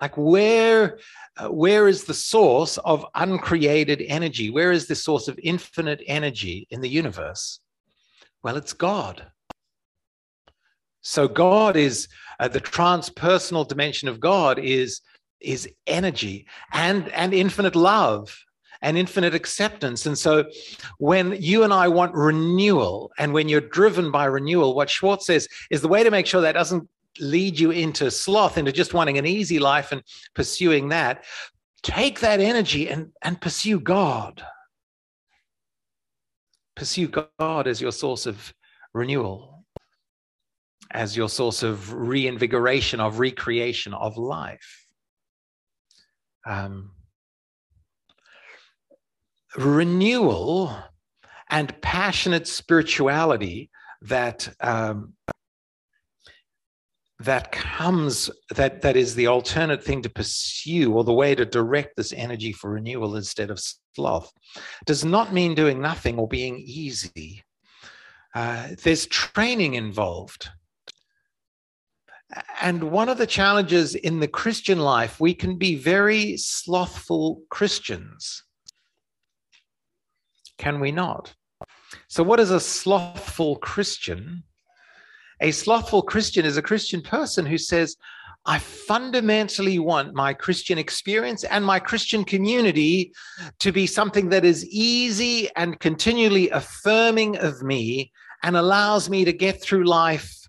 Like 0.00 0.16
where, 0.16 0.98
uh, 1.36 1.48
where 1.48 1.86
is 1.86 2.04
the 2.04 2.14
source 2.14 2.78
of 2.78 3.04
uncreated 3.14 4.02
energy? 4.02 4.50
Where 4.50 4.72
is 4.72 4.86
the 4.86 4.94
source 4.94 5.28
of 5.28 5.38
infinite 5.42 6.02
energy 6.06 6.66
in 6.70 6.80
the 6.80 6.88
universe? 6.88 7.60
Well, 8.42 8.56
it's 8.56 8.72
God. 8.72 9.30
So 11.02 11.28
God 11.28 11.76
is 11.76 12.08
uh, 12.38 12.48
the 12.48 12.60
transpersonal 12.60 13.66
dimension 13.66 14.08
of 14.08 14.20
God 14.20 14.58
is 14.58 15.00
is 15.40 15.68
energy 15.86 16.46
and 16.72 17.08
and 17.10 17.32
infinite 17.32 17.74
love 17.74 18.44
and 18.82 18.96
infinite 18.96 19.34
acceptance. 19.34 20.06
And 20.06 20.16
so 20.16 20.44
when 20.98 21.36
you 21.40 21.62
and 21.64 21.72
I 21.72 21.88
want 21.88 22.14
renewal 22.14 23.12
and 23.18 23.32
when 23.32 23.48
you're 23.48 23.60
driven 23.60 24.10
by 24.10 24.24
renewal, 24.24 24.74
what 24.74 24.90
Schwarz 24.90 25.26
says 25.26 25.48
is 25.70 25.82
the 25.82 25.88
way 25.88 26.02
to 26.02 26.10
make 26.10 26.26
sure 26.26 26.40
that 26.40 26.52
doesn't 26.52 26.88
lead 27.18 27.58
you 27.58 27.70
into 27.70 28.10
sloth, 28.10 28.56
into 28.56 28.72
just 28.72 28.94
wanting 28.94 29.18
an 29.18 29.26
easy 29.26 29.58
life 29.58 29.92
and 29.92 30.02
pursuing 30.34 30.88
that, 30.88 31.24
take 31.82 32.20
that 32.20 32.40
energy 32.40 32.88
and, 32.88 33.12
and 33.22 33.40
pursue 33.40 33.80
God. 33.80 34.42
Pursue 36.74 37.08
God 37.08 37.66
as 37.66 37.80
your 37.80 37.92
source 37.92 38.26
of 38.26 38.54
renewal, 38.94 39.59
as 40.92 41.16
your 41.16 41.28
source 41.28 41.62
of 41.62 41.92
reinvigoration, 41.92 43.00
of 43.00 43.18
recreation 43.18 43.94
of 43.94 44.16
life. 44.16 44.86
Um, 46.46 46.92
renewal 49.56 50.76
and 51.50 51.80
passionate 51.82 52.46
spirituality 52.46 53.70
that 54.02 54.48
um, 54.60 55.14
that 57.20 57.52
comes 57.52 58.30
that 58.54 58.80
that 58.80 58.96
is 58.96 59.14
the 59.14 59.26
alternate 59.26 59.84
thing 59.84 60.00
to 60.02 60.08
pursue 60.08 60.92
or 60.92 61.04
the 61.04 61.12
way 61.12 61.34
to 61.34 61.44
direct 61.44 61.96
this 61.96 62.12
energy 62.14 62.52
for 62.52 62.70
renewal 62.70 63.16
instead 63.16 63.50
of 63.50 63.60
sloth 63.94 64.32
does 64.86 65.04
not 65.04 65.32
mean 65.32 65.54
doing 65.54 65.80
nothing 65.80 66.18
or 66.18 66.26
being 66.26 66.56
easy 66.58 67.42
uh, 68.34 68.68
there's 68.82 69.06
training 69.06 69.74
involved 69.74 70.48
and 72.62 72.84
one 72.84 73.08
of 73.08 73.18
the 73.18 73.26
challenges 73.26 73.94
in 73.94 74.20
the 74.20 74.28
christian 74.28 74.78
life 74.78 75.20
we 75.20 75.34
can 75.34 75.56
be 75.56 75.76
very 75.76 76.36
slothful 76.36 77.42
christians. 77.48 78.44
Can 80.58 80.78
we 80.78 80.92
not? 80.92 81.34
So 82.08 82.22
what 82.22 82.40
is 82.40 82.50
a 82.50 82.60
slothful 82.60 83.56
christian? 83.56 84.44
A 85.40 85.50
slothful 85.52 86.02
Christian 86.02 86.44
is 86.44 86.58
a 86.58 86.62
Christian 86.62 87.00
person 87.00 87.46
who 87.46 87.56
says, 87.56 87.96
I 88.46 88.58
fundamentally 88.58 89.78
want 89.78 90.14
my 90.14 90.34
Christian 90.34 90.78
experience 90.78 91.44
and 91.44 91.64
my 91.64 91.78
Christian 91.78 92.24
community 92.24 93.12
to 93.58 93.72
be 93.72 93.86
something 93.86 94.28
that 94.30 94.44
is 94.44 94.66
easy 94.66 95.48
and 95.56 95.80
continually 95.80 96.50
affirming 96.50 97.38
of 97.38 97.62
me 97.62 98.12
and 98.42 98.56
allows 98.56 99.08
me 99.10 99.24
to 99.24 99.32
get 99.32 99.62
through 99.62 99.84
life 99.84 100.39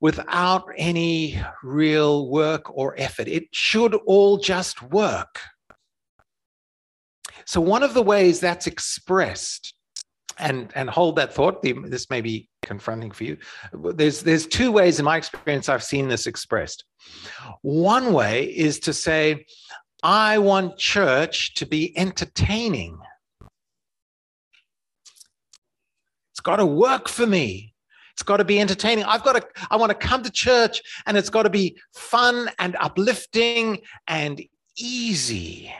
without 0.00 0.68
any 0.76 1.40
real 1.62 2.28
work 2.28 2.70
or 2.76 2.94
effort. 2.98 3.28
It 3.28 3.44
should 3.52 3.94
all 4.06 4.38
just 4.38 4.82
work. 4.82 5.40
So, 7.44 7.60
one 7.60 7.82
of 7.82 7.94
the 7.94 8.02
ways 8.02 8.40
that's 8.40 8.66
expressed 8.66 9.74
and 10.40 10.72
and 10.74 10.90
hold 10.90 11.16
that 11.16 11.32
thought. 11.32 11.62
This 11.62 12.10
may 12.10 12.20
be 12.20 12.48
confronting 12.62 13.10
for 13.10 13.24
you. 13.24 13.36
There's 13.72 14.22
there's 14.22 14.46
two 14.46 14.72
ways 14.72 14.98
in 14.98 15.04
my 15.04 15.16
experience 15.16 15.68
I've 15.68 15.84
seen 15.84 16.08
this 16.08 16.26
expressed. 16.26 16.84
One 17.62 18.12
way 18.12 18.44
is 18.44 18.80
to 18.80 18.92
say, 18.92 19.46
I 20.02 20.38
want 20.38 20.78
church 20.78 21.54
to 21.54 21.66
be 21.66 21.96
entertaining. 21.96 22.98
It's 26.32 26.40
got 26.40 26.56
to 26.56 26.66
work 26.66 27.08
for 27.08 27.26
me. 27.26 27.69
It's 28.20 28.26
got 28.26 28.36
to 28.36 28.44
be 28.44 28.60
entertaining. 28.60 29.04
I've 29.04 29.24
got 29.24 29.36
to, 29.36 29.48
I 29.70 29.78
want 29.78 29.88
to 29.88 29.94
come 29.94 30.22
to 30.22 30.30
church 30.30 30.82
and 31.06 31.16
it's 31.16 31.30
got 31.30 31.44
to 31.44 31.50
be 31.50 31.78
fun 31.94 32.50
and 32.58 32.76
uplifting 32.78 33.80
and 34.08 34.42
easy. 34.76 35.72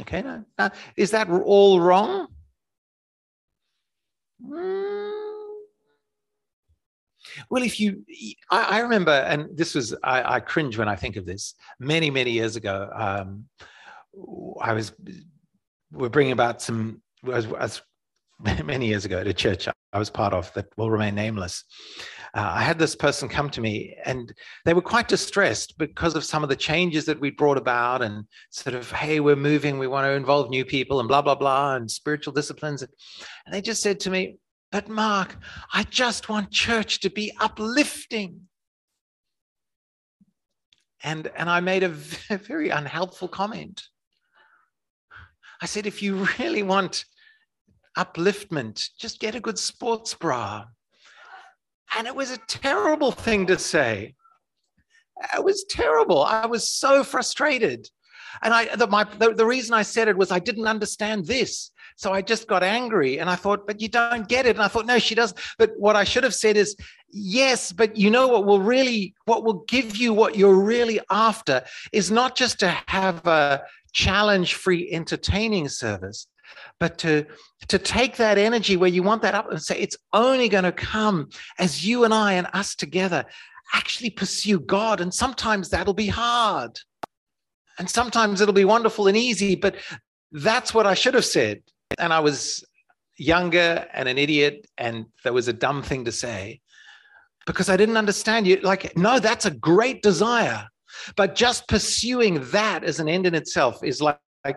Okay, 0.00 0.22
now, 0.22 0.44
now 0.56 0.70
is 0.96 1.10
that 1.10 1.28
all 1.28 1.80
wrong? 1.80 2.28
Mm. 4.46 5.54
Well, 7.50 7.64
if 7.64 7.80
you, 7.80 8.04
I, 8.52 8.76
I, 8.76 8.78
remember, 8.78 9.10
and 9.10 9.48
this 9.56 9.74
was, 9.74 9.92
I, 10.04 10.36
I, 10.36 10.38
cringe 10.38 10.78
when 10.78 10.88
I 10.88 10.94
think 10.94 11.16
of 11.16 11.26
this. 11.26 11.54
Many, 11.80 12.10
many 12.10 12.30
years 12.30 12.54
ago, 12.54 12.88
um, 12.94 13.46
I 14.60 14.72
was, 14.72 14.92
we're 15.90 16.10
bringing 16.10 16.32
about 16.32 16.62
some, 16.62 17.02
as, 17.32 17.46
as 17.58 17.82
many 18.64 18.86
years 18.86 19.04
ago 19.04 19.18
at 19.18 19.26
a 19.26 19.34
church 19.34 19.68
I 19.92 19.98
was 19.98 20.10
part 20.10 20.32
of 20.32 20.52
that 20.54 20.66
will 20.76 20.90
remain 20.90 21.14
nameless. 21.14 21.64
Uh, 22.34 22.52
I 22.54 22.62
had 22.62 22.78
this 22.78 22.94
person 22.94 23.28
come 23.28 23.48
to 23.50 23.60
me 23.60 23.96
and 24.04 24.32
they 24.64 24.74
were 24.74 24.82
quite 24.82 25.08
distressed 25.08 25.78
because 25.78 26.14
of 26.14 26.24
some 26.24 26.42
of 26.42 26.50
the 26.50 26.56
changes 26.56 27.06
that 27.06 27.18
we 27.18 27.30
brought 27.30 27.56
about 27.56 28.02
and 28.02 28.24
sort 28.50 28.76
of, 28.76 28.90
hey, 28.92 29.18
we're 29.20 29.34
moving, 29.34 29.78
we 29.78 29.86
want 29.86 30.04
to 30.04 30.12
involve 30.12 30.50
new 30.50 30.64
people 30.64 31.00
and 31.00 31.08
blah, 31.08 31.22
blah, 31.22 31.34
blah, 31.34 31.74
and 31.74 31.90
spiritual 31.90 32.34
disciplines. 32.34 32.82
And 32.82 33.54
they 33.54 33.62
just 33.62 33.82
said 33.82 33.98
to 34.00 34.10
me, 34.10 34.36
but 34.70 34.88
Mark, 34.88 35.36
I 35.72 35.84
just 35.84 36.28
want 36.28 36.50
church 36.50 37.00
to 37.00 37.10
be 37.10 37.32
uplifting. 37.40 38.42
And, 41.02 41.30
and 41.34 41.48
I 41.48 41.60
made 41.60 41.82
a 41.82 41.88
very 42.28 42.68
unhelpful 42.68 43.28
comment. 43.28 43.82
I 45.62 45.66
said, 45.66 45.86
if 45.86 46.02
you 46.02 46.28
really 46.38 46.62
want 46.62 47.04
upliftment, 47.98 48.90
just 48.98 49.20
get 49.20 49.34
a 49.34 49.40
good 49.40 49.58
sports 49.58 50.14
bra. 50.14 50.64
And 51.96 52.06
it 52.06 52.14
was 52.14 52.30
a 52.30 52.38
terrible 52.46 53.10
thing 53.10 53.46
to 53.46 53.58
say. 53.58 54.14
It 55.36 55.44
was 55.44 55.64
terrible. 55.68 56.22
I 56.22 56.46
was 56.46 56.70
so 56.70 57.02
frustrated. 57.02 57.90
And 58.42 58.54
I, 58.54 58.76
the, 58.76 58.86
my, 58.86 59.04
the, 59.04 59.34
the 59.34 59.46
reason 59.46 59.74
I 59.74 59.82
said 59.82 60.06
it 60.06 60.16
was 60.16 60.30
I 60.30 60.38
didn't 60.38 60.68
understand 60.68 61.26
this. 61.26 61.70
So 61.96 62.12
I 62.12 62.22
just 62.22 62.46
got 62.46 62.62
angry 62.62 63.18
and 63.18 63.28
I 63.28 63.34
thought, 63.34 63.66
but 63.66 63.80
you 63.80 63.88
don't 63.88 64.28
get 64.28 64.46
it. 64.46 64.54
And 64.54 64.62
I 64.62 64.68
thought, 64.68 64.86
no, 64.86 65.00
she 65.00 65.16
doesn't. 65.16 65.40
But 65.58 65.72
what 65.76 65.96
I 65.96 66.04
should 66.04 66.22
have 66.22 66.34
said 66.34 66.56
is, 66.56 66.76
yes, 67.10 67.72
but 67.72 67.96
you 67.96 68.10
know 68.10 68.28
what 68.28 68.46
will 68.46 68.60
really, 68.60 69.14
what 69.24 69.42
will 69.42 69.64
give 69.66 69.96
you 69.96 70.14
what 70.14 70.36
you're 70.36 70.54
really 70.54 71.00
after 71.10 71.64
is 71.92 72.12
not 72.12 72.36
just 72.36 72.60
to 72.60 72.68
have 72.86 73.26
a 73.26 73.62
challenge 73.92 74.54
free 74.54 74.88
entertaining 74.92 75.68
service, 75.68 76.28
but 76.80 76.98
to 76.98 77.26
to 77.68 77.78
take 77.78 78.16
that 78.16 78.38
energy 78.38 78.76
where 78.76 78.88
you 78.88 79.02
want 79.02 79.22
that 79.22 79.34
up 79.34 79.50
and 79.50 79.60
say 79.60 79.78
it's 79.78 79.96
only 80.12 80.48
going 80.48 80.64
to 80.64 80.72
come 80.72 81.28
as 81.58 81.86
you 81.86 82.04
and 82.04 82.14
I 82.14 82.34
and 82.34 82.46
us 82.52 82.74
together 82.74 83.24
actually 83.74 84.10
pursue 84.10 84.60
God. 84.60 85.00
And 85.00 85.12
sometimes 85.12 85.68
that'll 85.68 85.94
be 85.94 86.06
hard. 86.06 86.78
And 87.78 87.90
sometimes 87.90 88.40
it'll 88.40 88.54
be 88.54 88.64
wonderful 88.64 89.08
and 89.08 89.16
easy 89.16 89.54
but 89.54 89.76
that's 90.32 90.74
what 90.74 90.86
I 90.86 90.94
should 90.94 91.14
have 91.14 91.24
said. 91.24 91.62
And 91.98 92.12
I 92.12 92.20
was 92.20 92.64
younger 93.16 93.86
and 93.92 94.08
an 94.08 94.18
idiot 94.18 94.66
and 94.76 95.06
that 95.24 95.34
was 95.34 95.48
a 95.48 95.52
dumb 95.52 95.82
thing 95.82 96.04
to 96.04 96.12
say 96.12 96.60
because 97.46 97.68
I 97.68 97.76
didn't 97.76 97.96
understand 97.96 98.46
you. 98.46 98.56
Like 98.56 98.96
no 98.96 99.18
that's 99.18 99.46
a 99.46 99.50
great 99.50 100.02
desire 100.02 100.68
but 101.16 101.34
just 101.34 101.68
pursuing 101.68 102.44
that 102.50 102.84
as 102.84 103.00
an 103.00 103.08
end 103.08 103.26
in 103.26 103.34
itself 103.34 103.82
is 103.82 104.00
like, 104.00 104.18
like 104.44 104.56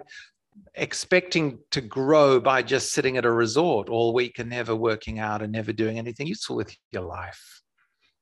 expecting 0.75 1.59
to 1.71 1.81
grow 1.81 2.39
by 2.39 2.61
just 2.61 2.93
sitting 2.93 3.17
at 3.17 3.25
a 3.25 3.31
resort 3.31 3.89
all 3.89 4.13
week 4.13 4.39
and 4.39 4.49
never 4.49 4.75
working 4.75 5.19
out 5.19 5.41
and 5.41 5.51
never 5.51 5.73
doing 5.73 5.97
anything 5.97 6.27
useful 6.27 6.55
with 6.55 6.75
your 6.91 7.03
life. 7.03 7.61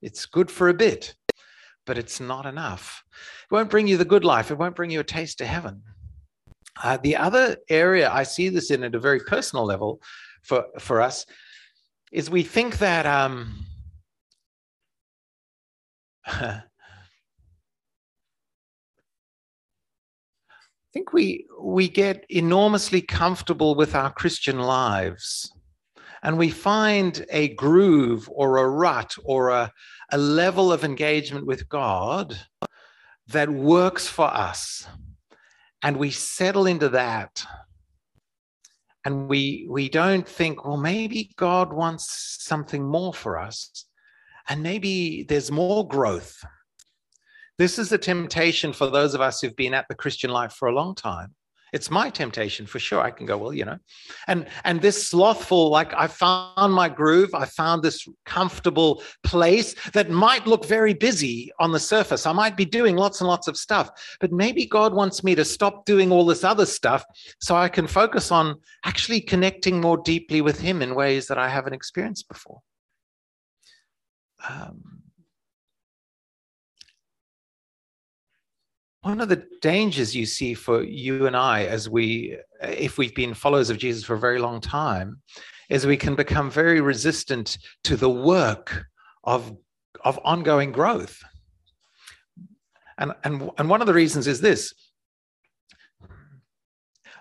It's 0.01 0.25
good 0.25 0.49
for 0.49 0.69
a 0.69 0.73
bit, 0.73 1.13
but 1.85 1.97
it's 1.97 2.19
not 2.19 2.45
enough. 2.45 3.03
It 3.49 3.53
won't 3.53 3.69
bring 3.69 3.88
you 3.88 3.97
the 3.97 4.05
good 4.05 4.25
life, 4.25 4.51
it 4.51 4.57
won't 4.57 4.75
bring 4.75 4.91
you 4.91 4.99
a 4.99 5.03
taste 5.03 5.41
of 5.41 5.47
heaven. 5.47 5.83
Uh, 6.81 6.97
the 6.97 7.17
other 7.17 7.57
area 7.69 8.09
I 8.09 8.23
see 8.23 8.49
this 8.49 8.71
in 8.71 8.83
at 8.83 8.95
a 8.95 8.99
very 8.99 9.19
personal 9.19 9.65
level 9.65 10.01
for, 10.43 10.65
for 10.79 11.01
us 11.01 11.25
is 12.12 12.29
we 12.29 12.43
think 12.43 12.79
that 12.79 13.05
um, 13.05 13.65
I 20.89 20.91
think 20.91 21.13
we 21.13 21.45
we 21.62 21.88
get 21.88 22.25
enormously 22.30 23.02
comfortable 23.02 23.75
with 23.75 23.93
our 23.93 24.12
Christian 24.12 24.58
lives 24.58 25.52
and 26.23 26.38
we 26.38 26.49
find 26.49 27.25
a 27.30 27.49
groove 27.49 28.28
or 28.32 28.58
a 28.58 28.67
rut 28.67 29.15
or 29.23 29.49
a, 29.49 29.71
a 30.12 30.17
level 30.17 30.71
of 30.71 30.84
engagement 30.84 31.45
with 31.45 31.69
God 31.69 32.38
that 33.28 33.49
works 33.49 34.08
for 34.08 34.25
us. 34.25 34.88
And 35.84 35.97
we 35.97 36.10
settle 36.10 36.65
into 36.65 36.89
that. 36.89 37.45
And 39.06 39.30
we 39.30 39.67
we 39.69 39.89
don't 39.89 40.28
think, 40.28 40.65
well, 40.65 40.78
maybe 40.78 41.32
God 41.38 41.71
wants 41.71 42.38
something 42.41 42.84
more 42.84 43.13
for 43.13 43.38
us. 43.38 43.86
And 44.49 44.63
maybe 44.63 45.23
there's 45.23 45.52
more 45.52 45.88
growth 45.88 46.43
this 47.60 47.78
is 47.78 47.91
a 47.91 47.98
temptation 47.98 48.72
for 48.72 48.89
those 48.89 49.13
of 49.13 49.22
us 49.22 49.41
who've 49.41 49.56
been 49.56 49.74
at 49.74 49.86
the 49.89 49.95
Christian 49.95 50.32
life 50.32 50.54
for 50.54 50.69
a 50.69 50.74
long 50.74 50.95
time. 50.95 51.36
It's 51.74 51.91
my 51.91 52.10
temptation 52.10 52.65
for 52.65 52.80
sure. 52.80 53.02
I 53.02 53.12
can 53.12 53.26
go, 53.28 53.38
well, 53.38 53.54
you 53.54 53.65
know, 53.65 53.78
and 54.28 54.48
and 54.63 54.82
this 54.82 55.08
slothful, 55.08 55.69
like 55.69 55.93
I 55.93 56.08
found 56.08 56.74
my 56.74 56.89
groove, 56.89 57.36
I 57.36 57.45
found 57.45 57.84
this 57.84 58.08
comfortable 58.26 59.04
place 59.24 59.76
that 59.91 60.10
might 60.10 60.48
look 60.48 60.65
very 60.65 60.93
busy 60.93 61.52
on 61.60 61.72
the 61.72 61.80
surface. 61.80 62.26
I 62.26 62.32
might 62.32 62.58
be 62.58 62.65
doing 62.65 62.95
lots 62.95 63.22
and 63.22 63.28
lots 63.28 63.48
of 63.48 63.58
stuff, 63.58 63.91
but 64.19 64.32
maybe 64.32 64.65
God 64.65 64.95
wants 64.95 65.24
me 65.24 65.36
to 65.36 65.45
stop 65.45 65.86
doing 65.86 66.12
all 66.12 66.26
this 66.26 66.43
other 66.43 66.65
stuff 66.65 67.06
so 67.39 67.56
I 67.56 67.69
can 67.69 67.86
focus 67.86 68.32
on 68.32 68.56
actually 68.84 69.22
connecting 69.22 69.80
more 69.80 69.98
deeply 69.98 70.41
with 70.41 70.60
Him 70.60 70.82
in 70.82 70.95
ways 70.95 71.28
that 71.28 71.38
I 71.38 71.50
haven't 71.50 71.74
experienced 71.74 72.30
before. 72.30 72.62
Um, 74.50 74.98
one 79.01 79.21
of 79.21 79.29
the 79.29 79.43
dangers 79.62 80.15
you 80.15 80.25
see 80.25 80.53
for 80.53 80.83
you 80.83 81.25
and 81.25 81.35
I, 81.35 81.65
as 81.65 81.89
we, 81.89 82.38
if 82.62 82.97
we've 82.97 83.15
been 83.15 83.33
followers 83.33 83.69
of 83.69 83.77
Jesus 83.77 84.03
for 84.03 84.15
a 84.15 84.19
very 84.19 84.39
long 84.39 84.59
time, 84.59 85.21
is 85.69 85.85
we 85.85 85.97
can 85.97 86.15
become 86.15 86.51
very 86.51 86.81
resistant 86.81 87.57
to 87.85 87.95
the 87.95 88.09
work 88.09 88.85
of, 89.23 89.55
of 90.03 90.19
ongoing 90.23 90.71
growth. 90.71 91.21
And, 92.97 93.13
and, 93.23 93.49
and 93.57 93.69
one 93.69 93.79
of 93.81 93.88
the 93.88 93.93
reasons 93.93 94.27
is 94.27 94.41
this 94.41 94.73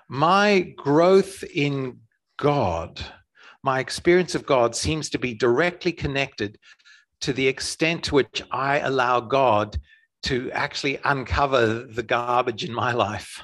my 0.09 0.73
growth 0.77 1.45
in 1.55 2.01
God, 2.39 3.01
my 3.63 3.79
experience 3.79 4.35
of 4.35 4.47
God 4.47 4.75
seems 4.75 5.11
to 5.11 5.19
be 5.19 5.35
directly 5.35 5.93
connected 5.93 6.59
to 7.21 7.33
the 7.33 7.47
extent 7.47 8.05
to 8.05 8.15
which 8.15 8.43
I 8.51 8.79
allow 8.79 9.21
God 9.21 9.79
to 10.25 10.51
actually 10.53 10.99
uncover 11.05 11.85
the 11.85 12.03
garbage 12.03 12.65
in 12.65 12.73
my 12.73 12.93
life, 12.93 13.43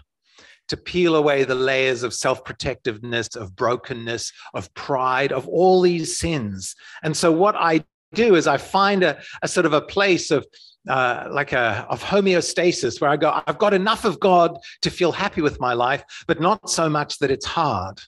to 0.68 0.76
peel 0.76 1.16
away 1.16 1.44
the 1.44 1.54
layers 1.54 2.02
of 2.02 2.14
self 2.14 2.44
protectiveness, 2.44 3.36
of 3.36 3.54
brokenness, 3.54 4.32
of 4.54 4.72
pride, 4.74 5.32
of 5.32 5.46
all 5.48 5.80
these 5.80 6.18
sins. 6.18 6.74
And 7.02 7.16
so, 7.16 7.30
what 7.30 7.54
I 7.56 7.84
do 8.14 8.34
is 8.34 8.46
I 8.46 8.56
find 8.56 9.02
a, 9.02 9.20
a 9.42 9.48
sort 9.48 9.66
of 9.66 9.72
a 9.72 9.80
place 9.80 10.30
of 10.30 10.46
uh, 10.88 11.28
like 11.30 11.52
a 11.52 11.86
of 11.88 12.02
homeostasis 12.02 13.00
where 13.00 13.10
I 13.10 13.16
go, 13.16 13.40
I've 13.46 13.58
got 13.58 13.74
enough 13.74 14.04
of 14.04 14.20
God 14.20 14.58
to 14.82 14.90
feel 14.90 15.12
happy 15.12 15.40
with 15.40 15.60
my 15.60 15.72
life, 15.72 16.04
but 16.26 16.40
not 16.40 16.68
so 16.68 16.88
much 16.88 17.18
that 17.18 17.30
it's 17.30 17.46
hard. 17.46 18.00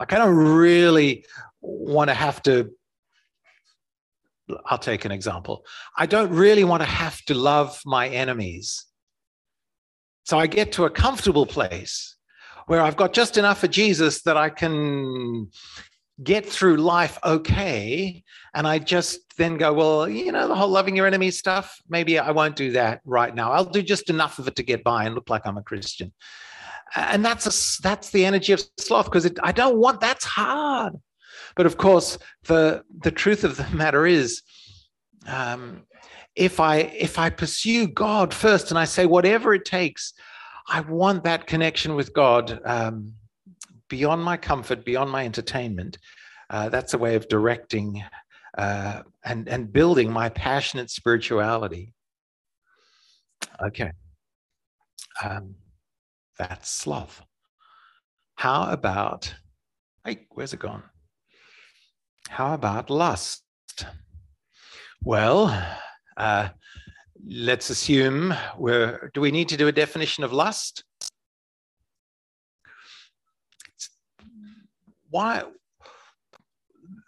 Like 0.00 0.12
I 0.12 0.18
don't 0.18 0.36
really 0.36 1.24
want 1.60 2.08
to 2.08 2.14
have 2.14 2.42
to 2.44 2.70
I'll 4.66 4.78
take 4.78 5.04
an 5.04 5.12
example. 5.12 5.64
I 5.96 6.06
don't 6.06 6.30
really 6.30 6.64
want 6.64 6.82
to 6.82 6.88
have 6.88 7.20
to 7.26 7.34
love 7.34 7.80
my 7.84 8.08
enemies. 8.08 8.86
So 10.24 10.38
I 10.38 10.46
get 10.46 10.72
to 10.72 10.84
a 10.84 10.90
comfortable 10.90 11.46
place 11.46 12.16
where 12.66 12.82
I've 12.82 12.96
got 12.96 13.12
just 13.12 13.38
enough 13.38 13.64
of 13.64 13.70
Jesus 13.70 14.22
that 14.22 14.36
I 14.36 14.50
can 14.50 15.48
get 16.22 16.44
through 16.44 16.76
life 16.76 17.18
okay. 17.24 18.22
And 18.54 18.66
I 18.66 18.78
just 18.78 19.20
then 19.36 19.56
go, 19.56 19.72
well, 19.72 20.08
you 20.08 20.32
know, 20.32 20.48
the 20.48 20.54
whole 20.54 20.68
loving 20.68 20.96
your 20.96 21.06
enemies 21.06 21.38
stuff, 21.38 21.80
maybe 21.88 22.18
I 22.18 22.30
won't 22.30 22.56
do 22.56 22.72
that 22.72 23.00
right 23.04 23.34
now. 23.34 23.52
I'll 23.52 23.64
do 23.64 23.82
just 23.82 24.10
enough 24.10 24.38
of 24.38 24.48
it 24.48 24.56
to 24.56 24.62
get 24.62 24.84
by 24.84 25.04
and 25.04 25.14
look 25.14 25.30
like 25.30 25.46
I'm 25.46 25.56
a 25.56 25.62
Christian. 25.62 26.12
And 26.96 27.24
that's 27.24 27.46
a, 27.46 27.82
that's 27.82 28.10
the 28.10 28.24
energy 28.24 28.52
of 28.52 28.62
sloth 28.78 29.06
because 29.06 29.30
I 29.42 29.52
don't 29.52 29.76
want 29.76 30.00
that's 30.00 30.24
hard. 30.24 30.94
But 31.58 31.66
of 31.66 31.76
course, 31.76 32.18
the 32.44 32.84
the 33.02 33.10
truth 33.10 33.42
of 33.42 33.56
the 33.56 33.68
matter 33.76 34.06
is, 34.06 34.42
um, 35.26 35.82
if 36.36 36.60
I 36.60 36.76
if 36.76 37.18
I 37.18 37.30
pursue 37.30 37.88
God 37.88 38.32
first 38.32 38.70
and 38.70 38.78
I 38.78 38.84
say 38.84 39.06
whatever 39.06 39.52
it 39.52 39.64
takes, 39.64 40.14
I 40.68 40.80
want 40.82 41.24
that 41.24 41.48
connection 41.48 41.96
with 41.96 42.14
God 42.14 42.60
um, 42.64 43.12
beyond 43.88 44.22
my 44.22 44.36
comfort, 44.36 44.84
beyond 44.84 45.10
my 45.10 45.24
entertainment. 45.24 45.98
Uh, 46.48 46.68
that's 46.68 46.94
a 46.94 46.98
way 46.98 47.16
of 47.16 47.26
directing 47.26 48.04
uh, 48.56 49.02
and 49.24 49.48
and 49.48 49.72
building 49.72 50.12
my 50.12 50.28
passionate 50.28 50.90
spirituality. 50.90 51.92
Okay, 53.60 53.90
um, 55.24 55.56
that's 56.38 56.70
sloth. 56.70 57.20
How 58.36 58.70
about? 58.70 59.34
Hey, 60.04 60.28
where's 60.30 60.52
it 60.52 60.60
gone? 60.60 60.84
How 62.28 62.54
about 62.54 62.90
lust? 62.90 63.42
Well, 65.02 65.48
uh, 66.16 66.48
let's 67.26 67.70
assume 67.70 68.34
we're, 68.56 69.10
do 69.14 69.20
we 69.20 69.30
need 69.30 69.48
to 69.48 69.56
do 69.56 69.68
a 69.68 69.72
definition 69.72 70.24
of 70.24 70.32
lust? 70.32 70.84
why 75.10 75.42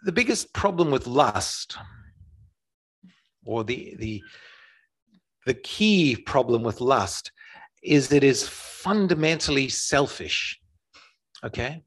the 0.03 0.11
biggest 0.11 0.53
problem 0.53 0.91
with 0.91 1.07
lust 1.07 1.77
or 3.45 3.63
the 3.63 3.95
the 3.99 4.21
the 5.45 5.53
key 5.53 6.15
problem 6.15 6.63
with 6.63 6.81
lust 6.81 7.31
is 7.83 8.11
it 8.11 8.23
is 8.23 8.47
fundamentally 8.47 9.69
selfish 9.69 10.59
okay 11.43 11.83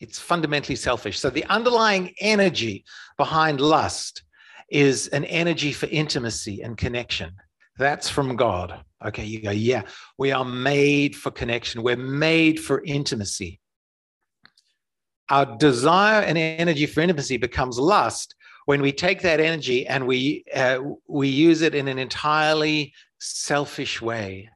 it's 0.00 0.18
fundamentally 0.18 0.76
selfish. 0.76 1.18
So 1.18 1.30
the 1.30 1.44
underlying 1.44 2.14
energy 2.20 2.84
behind 3.16 3.60
lust 3.60 4.22
is 4.68 5.08
an 5.08 5.24
energy 5.26 5.72
for 5.72 5.86
intimacy 5.86 6.62
and 6.62 6.76
connection. 6.76 7.32
That's 7.78 8.08
from 8.08 8.36
god. 8.36 8.84
Okay 9.04 9.24
you 9.24 9.42
go 9.42 9.50
yeah 9.50 9.82
we 10.18 10.32
are 10.32 10.44
made 10.44 11.14
for 11.16 11.30
connection. 11.30 11.82
We're 11.82 11.96
made 11.96 12.60
for 12.60 12.82
intimacy. 12.84 13.60
Our 15.30 15.56
desire 15.56 16.22
and 16.22 16.36
energy 16.36 16.86
for 16.86 17.00
intimacy 17.00 17.36
becomes 17.36 17.78
lust 17.78 18.34
when 18.66 18.80
we 18.80 18.92
take 18.92 19.22
that 19.22 19.40
energy 19.40 19.86
and 19.86 20.06
we 20.06 20.44
uh, 20.54 20.78
we 21.08 21.28
use 21.28 21.62
it 21.62 21.74
in 21.74 21.88
an 21.88 21.98
entirely 21.98 22.92
selfish 23.18 24.00
way. 24.00 24.50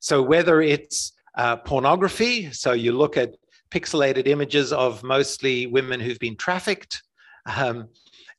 So 0.00 0.22
whether 0.22 0.60
it's 0.60 1.12
uh, 1.36 1.56
pornography 1.56 2.52
so 2.52 2.72
you 2.72 2.92
look 2.92 3.16
at 3.16 3.36
pixelated 3.70 4.26
images 4.26 4.72
of 4.72 5.02
mostly 5.02 5.66
women 5.66 6.00
who've 6.00 6.18
been 6.18 6.36
trafficked 6.36 7.02
um, 7.46 7.88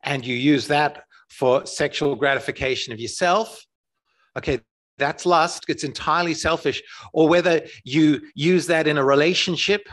and 0.03 0.25
you 0.25 0.35
use 0.35 0.67
that 0.67 1.03
for 1.29 1.65
sexual 1.65 2.15
gratification 2.15 2.93
of 2.93 2.99
yourself 2.99 3.65
okay 4.37 4.59
that's 4.97 5.25
lust 5.25 5.65
it's 5.67 5.83
entirely 5.83 6.33
selfish 6.33 6.81
or 7.13 7.27
whether 7.27 7.61
you 7.83 8.21
use 8.35 8.67
that 8.67 8.87
in 8.87 8.97
a 8.97 9.03
relationship 9.03 9.87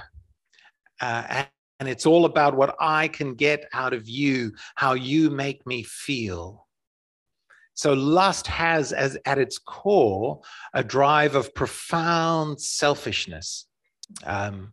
uh, 1.01 1.45
and, 1.81 1.89
it's 1.89 2.07
all 2.07 2.25
about 2.25 2.57
what 2.57 2.75
I 2.81 3.07
can 3.07 3.35
get 3.35 3.69
out 3.73 3.93
of 3.93 4.09
you, 4.09 4.53
how 4.75 4.95
you 4.95 5.31
make 5.31 5.65
me 5.65 5.85
feel. 5.85 6.67
So 7.75 7.93
lust 7.93 8.49
has 8.49 8.93
as 8.93 9.17
at 9.25 9.39
its 9.39 9.59
core 9.59 10.41
a 10.75 10.83
drive 10.83 11.37
of 11.37 11.55
profound 11.55 12.61
selfishness. 12.61 13.67
Um, 14.27 14.73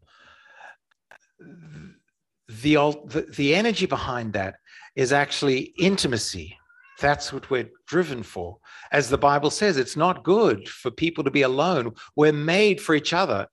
the, 1.39 3.25
the, 3.35 3.55
energy 3.55 3.85
behind 3.85 4.33
that 4.33 4.55
is 4.95 5.11
actually 5.11 5.73
intimacy. 5.77 6.57
That's 6.99 7.33
what 7.33 7.49
we're 7.49 7.69
driven 7.87 8.23
for. 8.23 8.57
As 8.91 9.09
the 9.09 9.17
Bible 9.17 9.49
says, 9.49 9.77
it's 9.77 9.97
not 9.97 10.23
good 10.23 10.69
for 10.69 10.91
people 10.91 11.23
to 11.23 11.31
be 11.31 11.41
alone. 11.41 11.93
We're 12.15 12.31
made 12.31 12.79
for 12.79 12.95
each 12.95 13.11
other. 13.13 13.47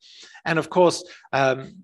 And 0.45 0.59
of 0.59 0.71
course, 0.71 1.03
um, 1.33 1.75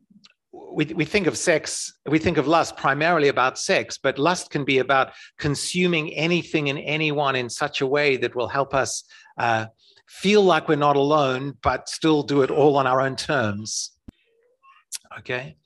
we, 0.53 0.87
we 0.87 1.05
think 1.05 1.27
of 1.27 1.37
sex, 1.37 1.93
we 2.07 2.19
think 2.19 2.37
of 2.37 2.47
lust 2.47 2.77
primarily 2.77 3.29
about 3.29 3.59
sex, 3.59 3.99
but 3.99 4.19
lust 4.19 4.51
can 4.51 4.65
be 4.65 4.79
about 4.79 5.13
consuming 5.39 6.15
anything 6.15 6.69
and 6.69 6.79
anyone 6.79 7.37
in 7.37 7.51
such 7.51 7.81
a 7.81 7.87
way 7.87 8.17
that 8.19 8.35
will 8.35 8.49
help 8.49 8.75
us 8.75 9.05
uh, 9.39 9.67
feel 10.07 10.43
like 10.43 10.69
we're 10.69 10.77
not 10.77 10.97
alone, 10.97 11.57
but 11.63 11.89
still 11.89 12.23
do 12.23 12.43
it 12.43 12.51
all 12.51 12.77
on 12.77 12.87
our 12.87 13.01
own 13.01 13.17
terms. 13.17 13.93
Okay. 15.19 15.57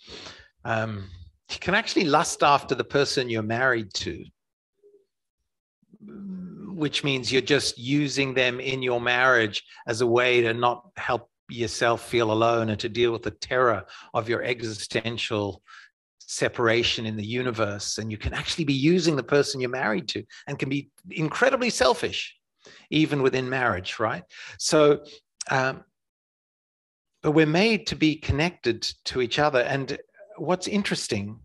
Um, 0.64 1.08
you 1.50 1.58
can 1.58 1.74
actually 1.74 2.04
lust 2.04 2.42
after 2.42 2.74
the 2.74 2.84
person 2.84 3.28
you're 3.28 3.42
married 3.42 3.92
to, 3.94 4.24
which 6.74 7.04
means 7.04 7.30
you're 7.30 7.42
just 7.42 7.78
using 7.78 8.34
them 8.34 8.60
in 8.60 8.82
your 8.82 9.00
marriage 9.00 9.62
as 9.86 10.00
a 10.00 10.06
way 10.06 10.40
to 10.40 10.54
not 10.54 10.88
help 10.96 11.28
yourself 11.50 12.08
feel 12.08 12.32
alone 12.32 12.70
and 12.70 12.80
to 12.80 12.88
deal 12.88 13.12
with 13.12 13.22
the 13.22 13.30
terror 13.30 13.84
of 14.14 14.28
your 14.28 14.42
existential 14.42 15.62
separation 16.20 17.04
in 17.04 17.16
the 17.16 17.26
universe. 17.26 17.98
And 17.98 18.10
you 18.10 18.16
can 18.16 18.32
actually 18.32 18.64
be 18.64 18.72
using 18.72 19.16
the 19.16 19.22
person 19.22 19.60
you're 19.60 19.70
married 19.70 20.08
to 20.08 20.24
and 20.46 20.58
can 20.58 20.70
be 20.70 20.90
incredibly 21.10 21.68
selfish, 21.68 22.34
even 22.90 23.20
within 23.20 23.48
marriage, 23.50 23.98
right? 23.98 24.22
So, 24.58 25.04
um, 25.50 25.84
but 27.22 27.32
we're 27.32 27.46
made 27.46 27.86
to 27.86 27.96
be 27.96 28.16
connected 28.16 28.82
to 29.04 29.20
each 29.20 29.38
other. 29.38 29.60
And 29.60 29.98
what's 30.36 30.66
interesting 30.66 31.38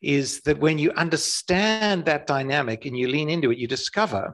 is 0.00 0.40
that 0.42 0.58
when 0.58 0.78
you 0.78 0.92
understand 0.92 2.04
that 2.04 2.26
dynamic 2.26 2.86
and 2.86 2.96
you 2.96 3.08
lean 3.08 3.28
into 3.28 3.50
it, 3.50 3.58
you 3.58 3.68
discover, 3.68 4.32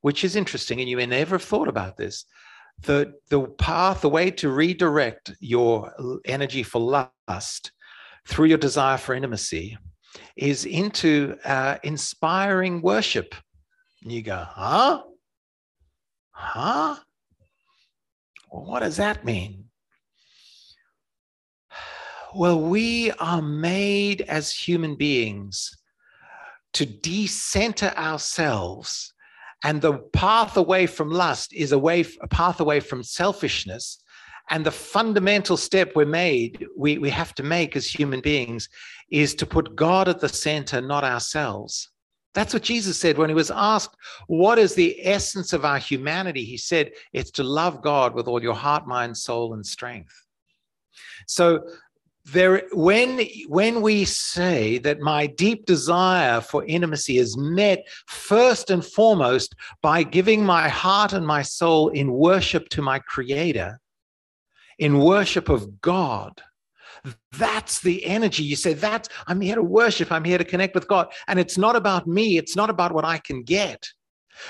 which 0.00 0.24
is 0.24 0.36
interesting, 0.36 0.80
and 0.80 0.88
you 0.88 0.96
may 0.96 1.06
never 1.06 1.36
have 1.36 1.42
thought 1.42 1.68
about 1.68 1.96
this, 1.96 2.24
the 2.82 3.14
the 3.30 3.40
path 3.58 4.02
the 4.02 4.08
way 4.08 4.30
to 4.30 4.50
redirect 4.50 5.32
your 5.40 5.92
energy 6.26 6.62
for 6.62 7.08
lust 7.28 7.72
through 8.28 8.46
your 8.46 8.58
desire 8.58 8.98
for 8.98 9.14
intimacy 9.14 9.78
is 10.36 10.66
into 10.66 11.36
uh, 11.44 11.78
inspiring 11.82 12.82
worship. 12.82 13.34
And 14.02 14.12
you 14.12 14.22
go 14.22 14.44
huh? 14.46 15.02
Huh? 16.32 16.96
Well, 18.50 18.66
what 18.66 18.80
does 18.80 18.98
that 18.98 19.24
mean 19.24 19.65
well 22.36 22.60
we 22.60 23.10
are 23.12 23.40
made 23.40 24.20
as 24.22 24.52
human 24.52 24.94
beings 24.94 25.76
to 26.74 26.84
decenter 26.84 27.92
ourselves 27.96 29.14
and 29.64 29.80
the 29.80 29.94
path 30.12 30.56
away 30.56 30.86
from 30.86 31.10
lust 31.10 31.52
is 31.54 31.72
away 31.72 32.04
a 32.20 32.28
path 32.28 32.60
away 32.60 32.78
from 32.80 33.02
selfishness 33.02 34.02
and 34.50 34.64
the 34.64 34.70
fundamental 34.70 35.56
step 35.56 35.92
we're 35.96 36.04
made 36.04 36.66
we, 36.76 36.98
we 36.98 37.10
have 37.10 37.34
to 37.34 37.42
make 37.42 37.74
as 37.74 37.86
human 37.86 38.20
beings 38.20 38.68
is 39.10 39.34
to 39.34 39.46
put 39.46 39.74
god 39.74 40.08
at 40.08 40.20
the 40.20 40.28
center 40.28 40.80
not 40.80 41.04
ourselves. 41.04 41.90
That's 42.34 42.52
what 42.52 42.62
jesus 42.62 42.98
said 42.98 43.16
when 43.16 43.30
he 43.30 43.34
was 43.34 43.50
asked 43.50 43.96
what 44.26 44.58
is 44.58 44.74
the 44.74 45.04
essence 45.06 45.54
of 45.54 45.64
our 45.64 45.78
humanity? 45.78 46.44
He 46.44 46.58
said 46.58 46.92
it's 47.14 47.30
to 47.32 47.42
love 47.42 47.80
god 47.82 48.14
with 48.14 48.28
all 48.28 48.42
your 48.42 48.54
heart 48.54 48.86
mind 48.86 49.16
soul 49.16 49.54
and 49.54 49.64
strength. 49.64 50.12
So 51.26 51.64
there 52.32 52.62
when 52.72 53.20
when 53.46 53.80
we 53.82 54.04
say 54.04 54.78
that 54.78 55.00
my 55.00 55.26
deep 55.26 55.64
desire 55.64 56.40
for 56.40 56.64
intimacy 56.64 57.18
is 57.18 57.36
met 57.36 57.86
first 58.06 58.68
and 58.68 58.84
foremost 58.84 59.54
by 59.80 60.02
giving 60.02 60.44
my 60.44 60.68
heart 60.68 61.12
and 61.12 61.26
my 61.26 61.42
soul 61.42 61.88
in 61.90 62.12
worship 62.12 62.68
to 62.68 62.82
my 62.82 62.98
creator 62.98 63.80
in 64.78 64.98
worship 64.98 65.48
of 65.48 65.80
god 65.80 66.42
that's 67.38 67.80
the 67.80 68.04
energy. 68.04 68.42
You 68.42 68.56
say 68.56 68.74
that's 68.74 69.08
i'm 69.28 69.40
here 69.40 69.54
to 69.54 69.62
worship. 69.62 70.10
I'm 70.10 70.24
here 70.24 70.38
to 70.38 70.44
connect 70.44 70.74
with 70.74 70.88
god. 70.88 71.12
And 71.28 71.38
it's 71.38 71.56
not 71.56 71.76
about 71.76 72.08
me. 72.08 72.36
It's 72.36 72.56
not 72.56 72.70
about 72.70 72.92
what 72.92 73.04
i 73.04 73.18
can 73.18 73.42
get 73.42 73.86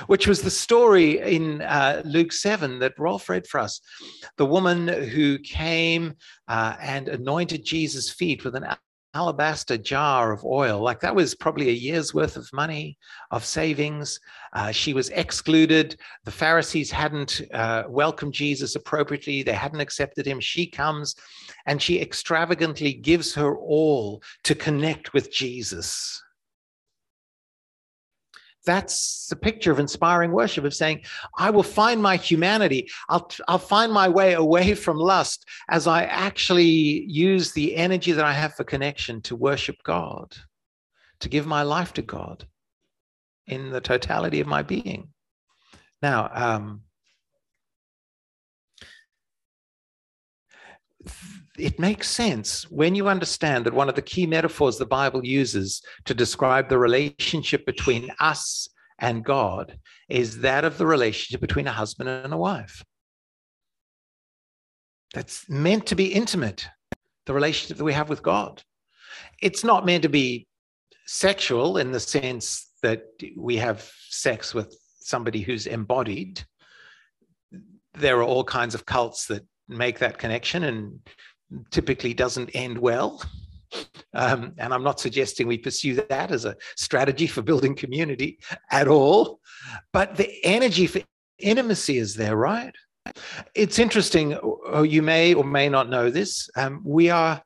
which 0.07 0.27
was 0.27 0.42
the 0.42 0.51
story 0.51 1.18
in 1.18 1.62
uh, 1.62 2.03
Luke 2.05 2.33
7 2.33 2.79
that 2.81 2.99
Rolf 2.99 3.29
read 3.29 3.46
for 3.46 3.61
us. 3.61 3.81
The 4.37 4.46
woman 4.46 4.88
who 4.88 5.38
came 5.38 6.14
uh, 6.49 6.77
and 6.81 7.09
anointed 7.09 7.64
Jesus' 7.64 8.11
feet 8.11 8.44
with 8.44 8.55
an 8.55 8.66
alabaster 9.16 9.79
jar 9.79 10.31
of 10.31 10.44
oil. 10.44 10.79
Like 10.79 11.01
that 11.01 11.14
was 11.14 11.35
probably 11.35 11.70
a 11.70 11.72
year's 11.72 12.12
worth 12.12 12.37
of 12.37 12.53
money, 12.53 12.99
of 13.31 13.46
savings. 13.46 14.20
Uh, 14.53 14.70
she 14.70 14.92
was 14.92 15.09
excluded. 15.09 15.99
The 16.25 16.31
Pharisees 16.31 16.90
hadn't 16.90 17.40
uh, 17.55 17.85
welcomed 17.88 18.35
Jesus 18.35 18.77
appropriately, 18.77 19.42
they 19.42 19.55
hadn't 19.55 19.81
accepted 19.81 20.27
him. 20.27 20.38
She 20.38 20.66
comes 20.66 21.16
and 21.64 21.81
she 21.81 22.01
extravagantly 22.01 22.92
gives 22.92 23.35
her 23.35 23.57
all 23.57 24.22
to 24.44 24.55
connect 24.55 25.14
with 25.14 25.33
Jesus. 25.33 26.22
That's 28.66 29.29
the 29.29 29.37
picture 29.37 29.70
of 29.70 29.79
inspiring 29.79 30.33
worship 30.33 30.64
of 30.64 30.74
saying, 30.74 31.02
I 31.38 31.50
will 31.50 31.62
find 31.62 32.02
my 32.02 32.16
humanity. 32.16 32.90
I'll, 33.09 33.31
I'll 33.48 33.59
find 33.59 33.92
my 33.92 34.09
way 34.09 34.35
away 34.35 34.74
from 34.74 34.96
lust 34.96 35.46
as 35.70 35.87
I 35.87 36.05
actually 36.05 37.05
use 37.07 37.52
the 37.52 37.76
energy 37.76 38.12
that 38.12 38.24
I 38.24 38.33
have 38.33 38.55
for 38.55 38.64
connection 38.64 39.22
to 39.22 39.37
worship 39.37 39.76
God, 39.85 40.37
to 41.20 41.29
give 41.29 41.46
my 41.46 41.62
life 41.62 41.94
to 41.94 42.02
God 42.02 42.46
in 43.46 43.70
the 43.70 43.81
totality 43.81 44.40
of 44.40 44.48
my 44.48 44.62
being. 44.62 45.09
Now, 46.02 46.31
um, 46.35 46.83
it 51.59 51.79
makes 51.79 52.09
sense 52.09 52.71
when 52.71 52.95
you 52.95 53.09
understand 53.09 53.66
that 53.66 53.75
one 53.75 53.88
of 53.88 53.95
the 53.95 54.03
key 54.03 54.27
metaphors 54.27 54.79
the 54.79 54.87
Bible 54.87 55.25
uses 55.25 55.83
to 56.05 56.14
describe 56.14 56.69
the 56.69 56.79
relationship 56.79 57.66
between 57.66 58.11
us 58.21 58.69
and 58.99 59.25
God 59.25 59.79
is 60.09 60.40
that 60.40 60.64
of 60.64 60.79
the 60.79 60.87
relationship 60.87 61.40
between 61.40 61.66
a 61.66 61.73
husband 61.73 62.09
and 62.09 62.33
a 62.33 62.38
wife. 62.38 62.83
That's 65.14 65.49
meant 65.49 65.87
to 65.87 65.95
be 65.95 66.12
intimate, 66.12 66.69
the 67.27 67.35
relationship 67.35 67.79
that 67.79 67.85
we 67.85 67.92
have 67.92 68.09
with 68.09 68.23
God. 68.23 68.62
It's 69.40 69.64
not 69.64 69.87
meant 69.87 70.03
to 70.03 70.09
be 70.09 70.47
sexual 71.07 71.79
in 71.79 71.92
the 71.92 72.01
sense 72.01 72.71
that 72.83 73.05
we 73.37 73.57
have 73.57 73.90
sex 74.09 74.55
with 74.55 74.77
somebody 75.01 75.40
who's 75.40 75.66
embodied. 75.66 76.45
There 77.95 78.19
are 78.19 78.25
all 78.25 78.45
kinds 78.45 78.75
of 78.75 78.87
cults 78.87 79.27
that 79.27 79.47
make 79.69 79.99
that 79.99 80.19
connection 80.19 80.64
and 80.64 81.01
typically 81.71 82.15
doesn't 82.15 82.51
end 82.55 82.79
well. 82.79 83.23
Um, 84.15 84.55
and 84.59 84.73
I'm 84.73 84.83
not 84.83 85.01
suggesting 85.01 85.47
we 85.47 85.59
pursue 85.59 85.95
that 86.09 86.31
as 86.31 86.45
a 86.45 86.57
strategy 86.77 87.27
for 87.27 87.43
building 87.43 87.75
community 87.75 88.39
at 88.71 88.89
all. 88.89 89.41
But 89.93 90.17
the 90.17 90.33
energy 90.45 90.87
for 90.87 91.01
intimacy 91.39 91.99
is 91.99 92.15
there, 92.15 92.37
right? 92.37 92.75
It's 93.55 93.79
interesting. 93.79 94.39
Oh, 94.43 94.83
you 94.83 95.03
may 95.03 95.35
or 95.35 95.45
may 95.45 95.69
not 95.69 95.89
know 95.89 96.11
this. 96.11 96.49
Um, 96.57 96.83
we 96.85 97.11
are 97.11 97.43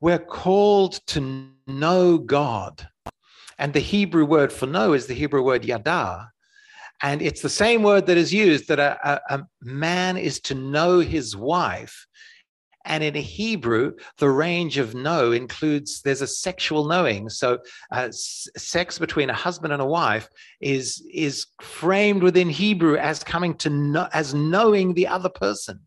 we're 0.00 0.18
called 0.18 1.00
to 1.08 1.48
know 1.66 2.18
God, 2.18 2.86
and 3.58 3.72
the 3.72 3.80
Hebrew 3.80 4.24
word 4.24 4.52
for 4.52 4.66
know 4.66 4.92
is 4.92 5.06
the 5.06 5.14
Hebrew 5.14 5.42
word 5.42 5.64
yada, 5.64 6.28
and 7.02 7.22
it's 7.22 7.40
the 7.40 7.48
same 7.48 7.82
word 7.82 8.06
that 8.06 8.16
is 8.16 8.34
used 8.34 8.68
that 8.68 8.80
a, 8.80 8.98
a, 9.04 9.36
a 9.36 9.46
man 9.62 10.16
is 10.16 10.40
to 10.40 10.54
know 10.54 10.98
his 10.98 11.36
wife 11.36 12.06
and 12.84 13.04
in 13.04 13.14
Hebrew, 13.14 13.92
the 14.18 14.30
range 14.30 14.78
of 14.78 14.94
know 14.94 15.32
includes 15.32 16.02
there's 16.02 16.22
a 16.22 16.26
sexual 16.26 16.86
knowing. 16.86 17.28
So, 17.28 17.58
uh, 17.92 18.08
s- 18.08 18.48
sex 18.56 18.98
between 18.98 19.30
a 19.30 19.34
husband 19.34 19.72
and 19.72 19.82
a 19.82 19.86
wife 19.86 20.28
is 20.60 21.04
is 21.12 21.46
framed 21.60 22.22
within 22.22 22.48
Hebrew 22.48 22.96
as 22.96 23.22
coming 23.22 23.54
to 23.58 23.70
know 23.70 24.08
as 24.12 24.34
knowing 24.34 24.94
the 24.94 25.06
other 25.06 25.28
person. 25.28 25.80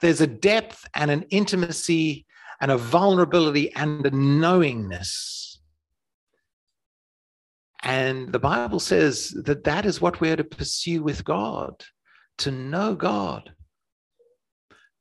There's 0.00 0.20
a 0.20 0.26
depth 0.26 0.86
and 0.94 1.10
an 1.10 1.24
intimacy 1.30 2.26
and 2.60 2.70
a 2.70 2.76
vulnerability 2.76 3.72
and 3.74 4.04
a 4.06 4.10
knowingness. 4.10 5.60
And 7.82 8.32
the 8.32 8.38
Bible 8.38 8.80
says 8.80 9.30
that 9.44 9.64
that 9.64 9.84
is 9.84 10.00
what 10.00 10.20
we're 10.20 10.36
to 10.36 10.44
pursue 10.44 11.02
with 11.02 11.24
God, 11.24 11.84
to 12.38 12.50
know 12.50 12.94
God 12.94 13.52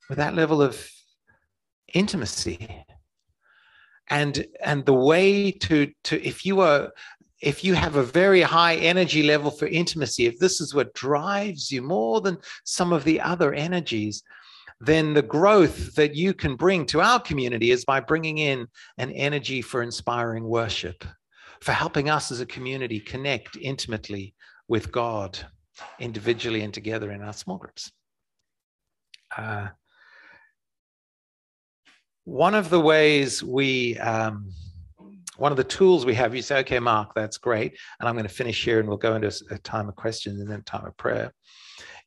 with 0.09 0.17
that 0.17 0.35
level 0.35 0.61
of 0.61 0.89
intimacy. 1.93 2.85
And 4.09 4.45
and 4.63 4.85
the 4.85 4.93
way 4.93 5.51
to 5.51 5.91
to 6.05 6.21
if 6.21 6.45
you 6.45 6.59
are 6.61 6.91
if 7.41 7.63
you 7.63 7.73
have 7.73 7.95
a 7.95 8.03
very 8.03 8.41
high 8.41 8.75
energy 8.75 9.23
level 9.23 9.49
for 9.49 9.67
intimacy 9.67 10.25
if 10.25 10.37
this 10.39 10.59
is 10.61 10.73
what 10.73 10.93
drives 10.93 11.71
you 11.71 11.81
more 11.81 12.21
than 12.21 12.37
some 12.63 12.93
of 12.93 13.03
the 13.05 13.19
other 13.19 13.53
energies 13.53 14.23
then 14.79 15.13
the 15.13 15.21
growth 15.21 15.95
that 15.95 16.15
you 16.15 16.33
can 16.33 16.55
bring 16.55 16.85
to 16.85 17.01
our 17.01 17.19
community 17.19 17.71
is 17.71 17.85
by 17.85 17.99
bringing 17.99 18.37
in 18.39 18.67
an 18.97 19.11
energy 19.11 19.61
for 19.61 19.81
inspiring 19.81 20.43
worship 20.43 21.05
for 21.61 21.71
helping 21.71 22.09
us 22.09 22.31
as 22.31 22.41
a 22.41 22.45
community 22.45 22.99
connect 22.99 23.55
intimately 23.57 24.33
with 24.67 24.91
god 24.91 25.39
individually 25.99 26.61
and 26.61 26.73
together 26.73 27.11
in 27.11 27.21
our 27.21 27.33
small 27.33 27.57
groups. 27.57 27.91
Uh, 29.35 29.69
one 32.25 32.55
of 32.55 32.69
the 32.69 32.79
ways 32.79 33.43
we 33.43 33.97
um, 33.99 34.51
one 35.37 35.51
of 35.51 35.57
the 35.57 35.63
tools 35.63 36.05
we 36.05 36.13
have 36.13 36.35
you 36.35 36.41
say 36.41 36.59
okay 36.59 36.79
mark 36.79 37.11
that's 37.15 37.37
great 37.37 37.77
and 37.99 38.07
i'm 38.07 38.15
going 38.15 38.27
to 38.27 38.33
finish 38.33 38.63
here 38.63 38.79
and 38.79 38.87
we'll 38.87 38.97
go 38.97 39.15
into 39.15 39.31
a 39.51 39.57
time 39.59 39.89
of 39.89 39.95
questions 39.95 40.39
and 40.39 40.49
then 40.49 40.61
time 40.63 40.85
of 40.85 40.95
prayer 40.97 41.33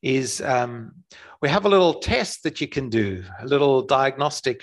is 0.01 0.41
um, 0.41 0.91
we 1.41 1.49
have 1.49 1.65
a 1.65 1.69
little 1.69 1.95
test 1.95 2.43
that 2.43 2.61
you 2.61 2.67
can 2.67 2.89
do 2.89 3.23
a 3.41 3.45
little 3.45 3.81
diagnostic 3.81 4.61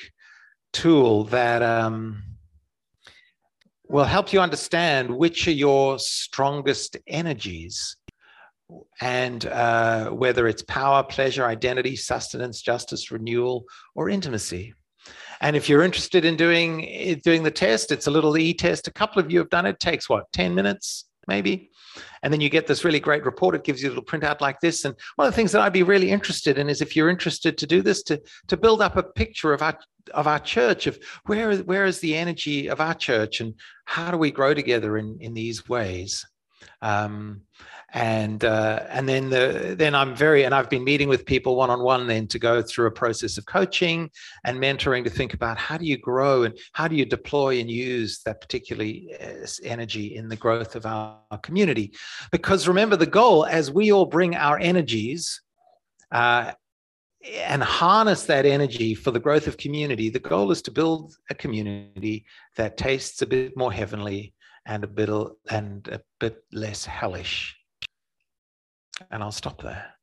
tool 0.72 1.24
that 1.24 1.62
um, 1.62 2.22
will 3.88 4.04
help 4.04 4.32
you 4.32 4.40
understand 4.40 5.10
which 5.10 5.46
are 5.46 5.52
your 5.52 5.98
strongest 5.98 6.96
energies 7.06 7.96
and 9.00 9.46
uh, 9.46 10.10
whether 10.10 10.48
it's 10.48 10.62
power 10.62 11.02
pleasure 11.02 11.44
identity 11.44 11.94
sustenance 11.94 12.62
justice 12.62 13.10
renewal 13.10 13.64
or 13.94 14.08
intimacy 14.08 14.72
and 15.40 15.56
if 15.56 15.68
you're 15.68 15.82
interested 15.82 16.24
in 16.24 16.36
doing 16.36 17.20
doing 17.22 17.42
the 17.42 17.50
test, 17.50 17.92
it's 17.92 18.06
a 18.06 18.10
little 18.10 18.36
e-test. 18.36 18.88
A 18.88 18.92
couple 18.92 19.20
of 19.20 19.30
you 19.30 19.38
have 19.38 19.50
done 19.50 19.66
it. 19.66 19.70
it 19.70 19.80
takes 19.80 20.08
what 20.08 20.30
10 20.32 20.54
minutes, 20.54 21.06
maybe. 21.26 21.70
And 22.22 22.32
then 22.32 22.40
you 22.40 22.48
get 22.48 22.66
this 22.66 22.84
really 22.84 23.00
great 23.00 23.24
report. 23.24 23.54
It 23.54 23.64
gives 23.64 23.82
you 23.82 23.88
a 23.88 23.90
little 23.90 24.04
printout 24.04 24.40
like 24.40 24.60
this. 24.60 24.84
And 24.84 24.94
one 25.16 25.28
of 25.28 25.32
the 25.32 25.36
things 25.36 25.52
that 25.52 25.60
I'd 25.60 25.72
be 25.72 25.82
really 25.82 26.10
interested 26.10 26.58
in 26.58 26.68
is 26.68 26.80
if 26.80 26.96
you're 26.96 27.10
interested 27.10 27.56
to 27.58 27.66
do 27.66 27.82
this, 27.82 28.02
to, 28.04 28.20
to 28.48 28.56
build 28.56 28.82
up 28.82 28.96
a 28.96 29.02
picture 29.02 29.52
of 29.52 29.62
our 29.62 29.78
of 30.12 30.26
our 30.26 30.38
church, 30.38 30.86
of 30.86 30.98
where, 31.24 31.56
where 31.58 31.86
is 31.86 32.00
the 32.00 32.14
energy 32.14 32.68
of 32.68 32.78
our 32.78 32.92
church 32.94 33.40
and 33.40 33.54
how 33.86 34.10
do 34.10 34.18
we 34.18 34.30
grow 34.30 34.52
together 34.52 34.98
in, 34.98 35.16
in 35.20 35.32
these 35.32 35.66
ways. 35.66 36.26
Um, 36.82 37.42
and 37.94 38.44
uh, 38.44 38.84
and 38.90 39.08
then 39.08 39.30
the 39.30 39.76
then 39.78 39.94
I'm 39.94 40.16
very 40.16 40.44
and 40.44 40.52
I've 40.52 40.68
been 40.68 40.82
meeting 40.82 41.08
with 41.08 41.24
people 41.24 41.54
one 41.54 41.70
on 41.70 41.80
one 41.80 42.08
then 42.08 42.26
to 42.28 42.40
go 42.40 42.60
through 42.60 42.88
a 42.88 42.90
process 42.90 43.38
of 43.38 43.46
coaching 43.46 44.10
and 44.44 44.58
mentoring 44.58 45.04
to 45.04 45.10
think 45.10 45.32
about 45.32 45.56
how 45.56 45.78
do 45.78 45.86
you 45.86 45.96
grow 45.96 46.42
and 46.42 46.58
how 46.72 46.88
do 46.88 46.96
you 46.96 47.04
deploy 47.04 47.60
and 47.60 47.70
use 47.70 48.20
that 48.24 48.40
particularly 48.40 49.14
uh, 49.20 49.46
energy 49.62 50.16
in 50.16 50.28
the 50.28 50.34
growth 50.36 50.74
of 50.74 50.86
our, 50.86 51.20
our 51.30 51.38
community. 51.38 51.92
Because 52.32 52.66
remember 52.66 52.96
the 52.96 53.06
goal 53.06 53.46
as 53.46 53.70
we 53.70 53.92
all 53.92 54.06
bring 54.06 54.34
our 54.34 54.58
energies 54.58 55.40
uh, 56.10 56.50
and 57.36 57.62
harness 57.62 58.24
that 58.24 58.44
energy 58.44 58.94
for 58.94 59.12
the 59.12 59.20
growth 59.20 59.46
of 59.46 59.56
community 59.56 60.10
the 60.10 60.18
goal 60.18 60.50
is 60.50 60.60
to 60.60 60.70
build 60.70 61.14
a 61.30 61.34
community 61.34 62.26
that 62.56 62.76
tastes 62.76 63.22
a 63.22 63.26
bit 63.26 63.56
more 63.56 63.72
heavenly 63.72 64.34
and 64.66 64.84
a 64.84 64.86
bit 64.86 65.08
and 65.48 65.88
a 65.88 66.00
bit 66.20 66.44
less 66.52 66.84
hellish 66.84 67.56
and 69.10 69.22
I'll 69.22 69.32
stop 69.32 69.62
there. 69.62 69.93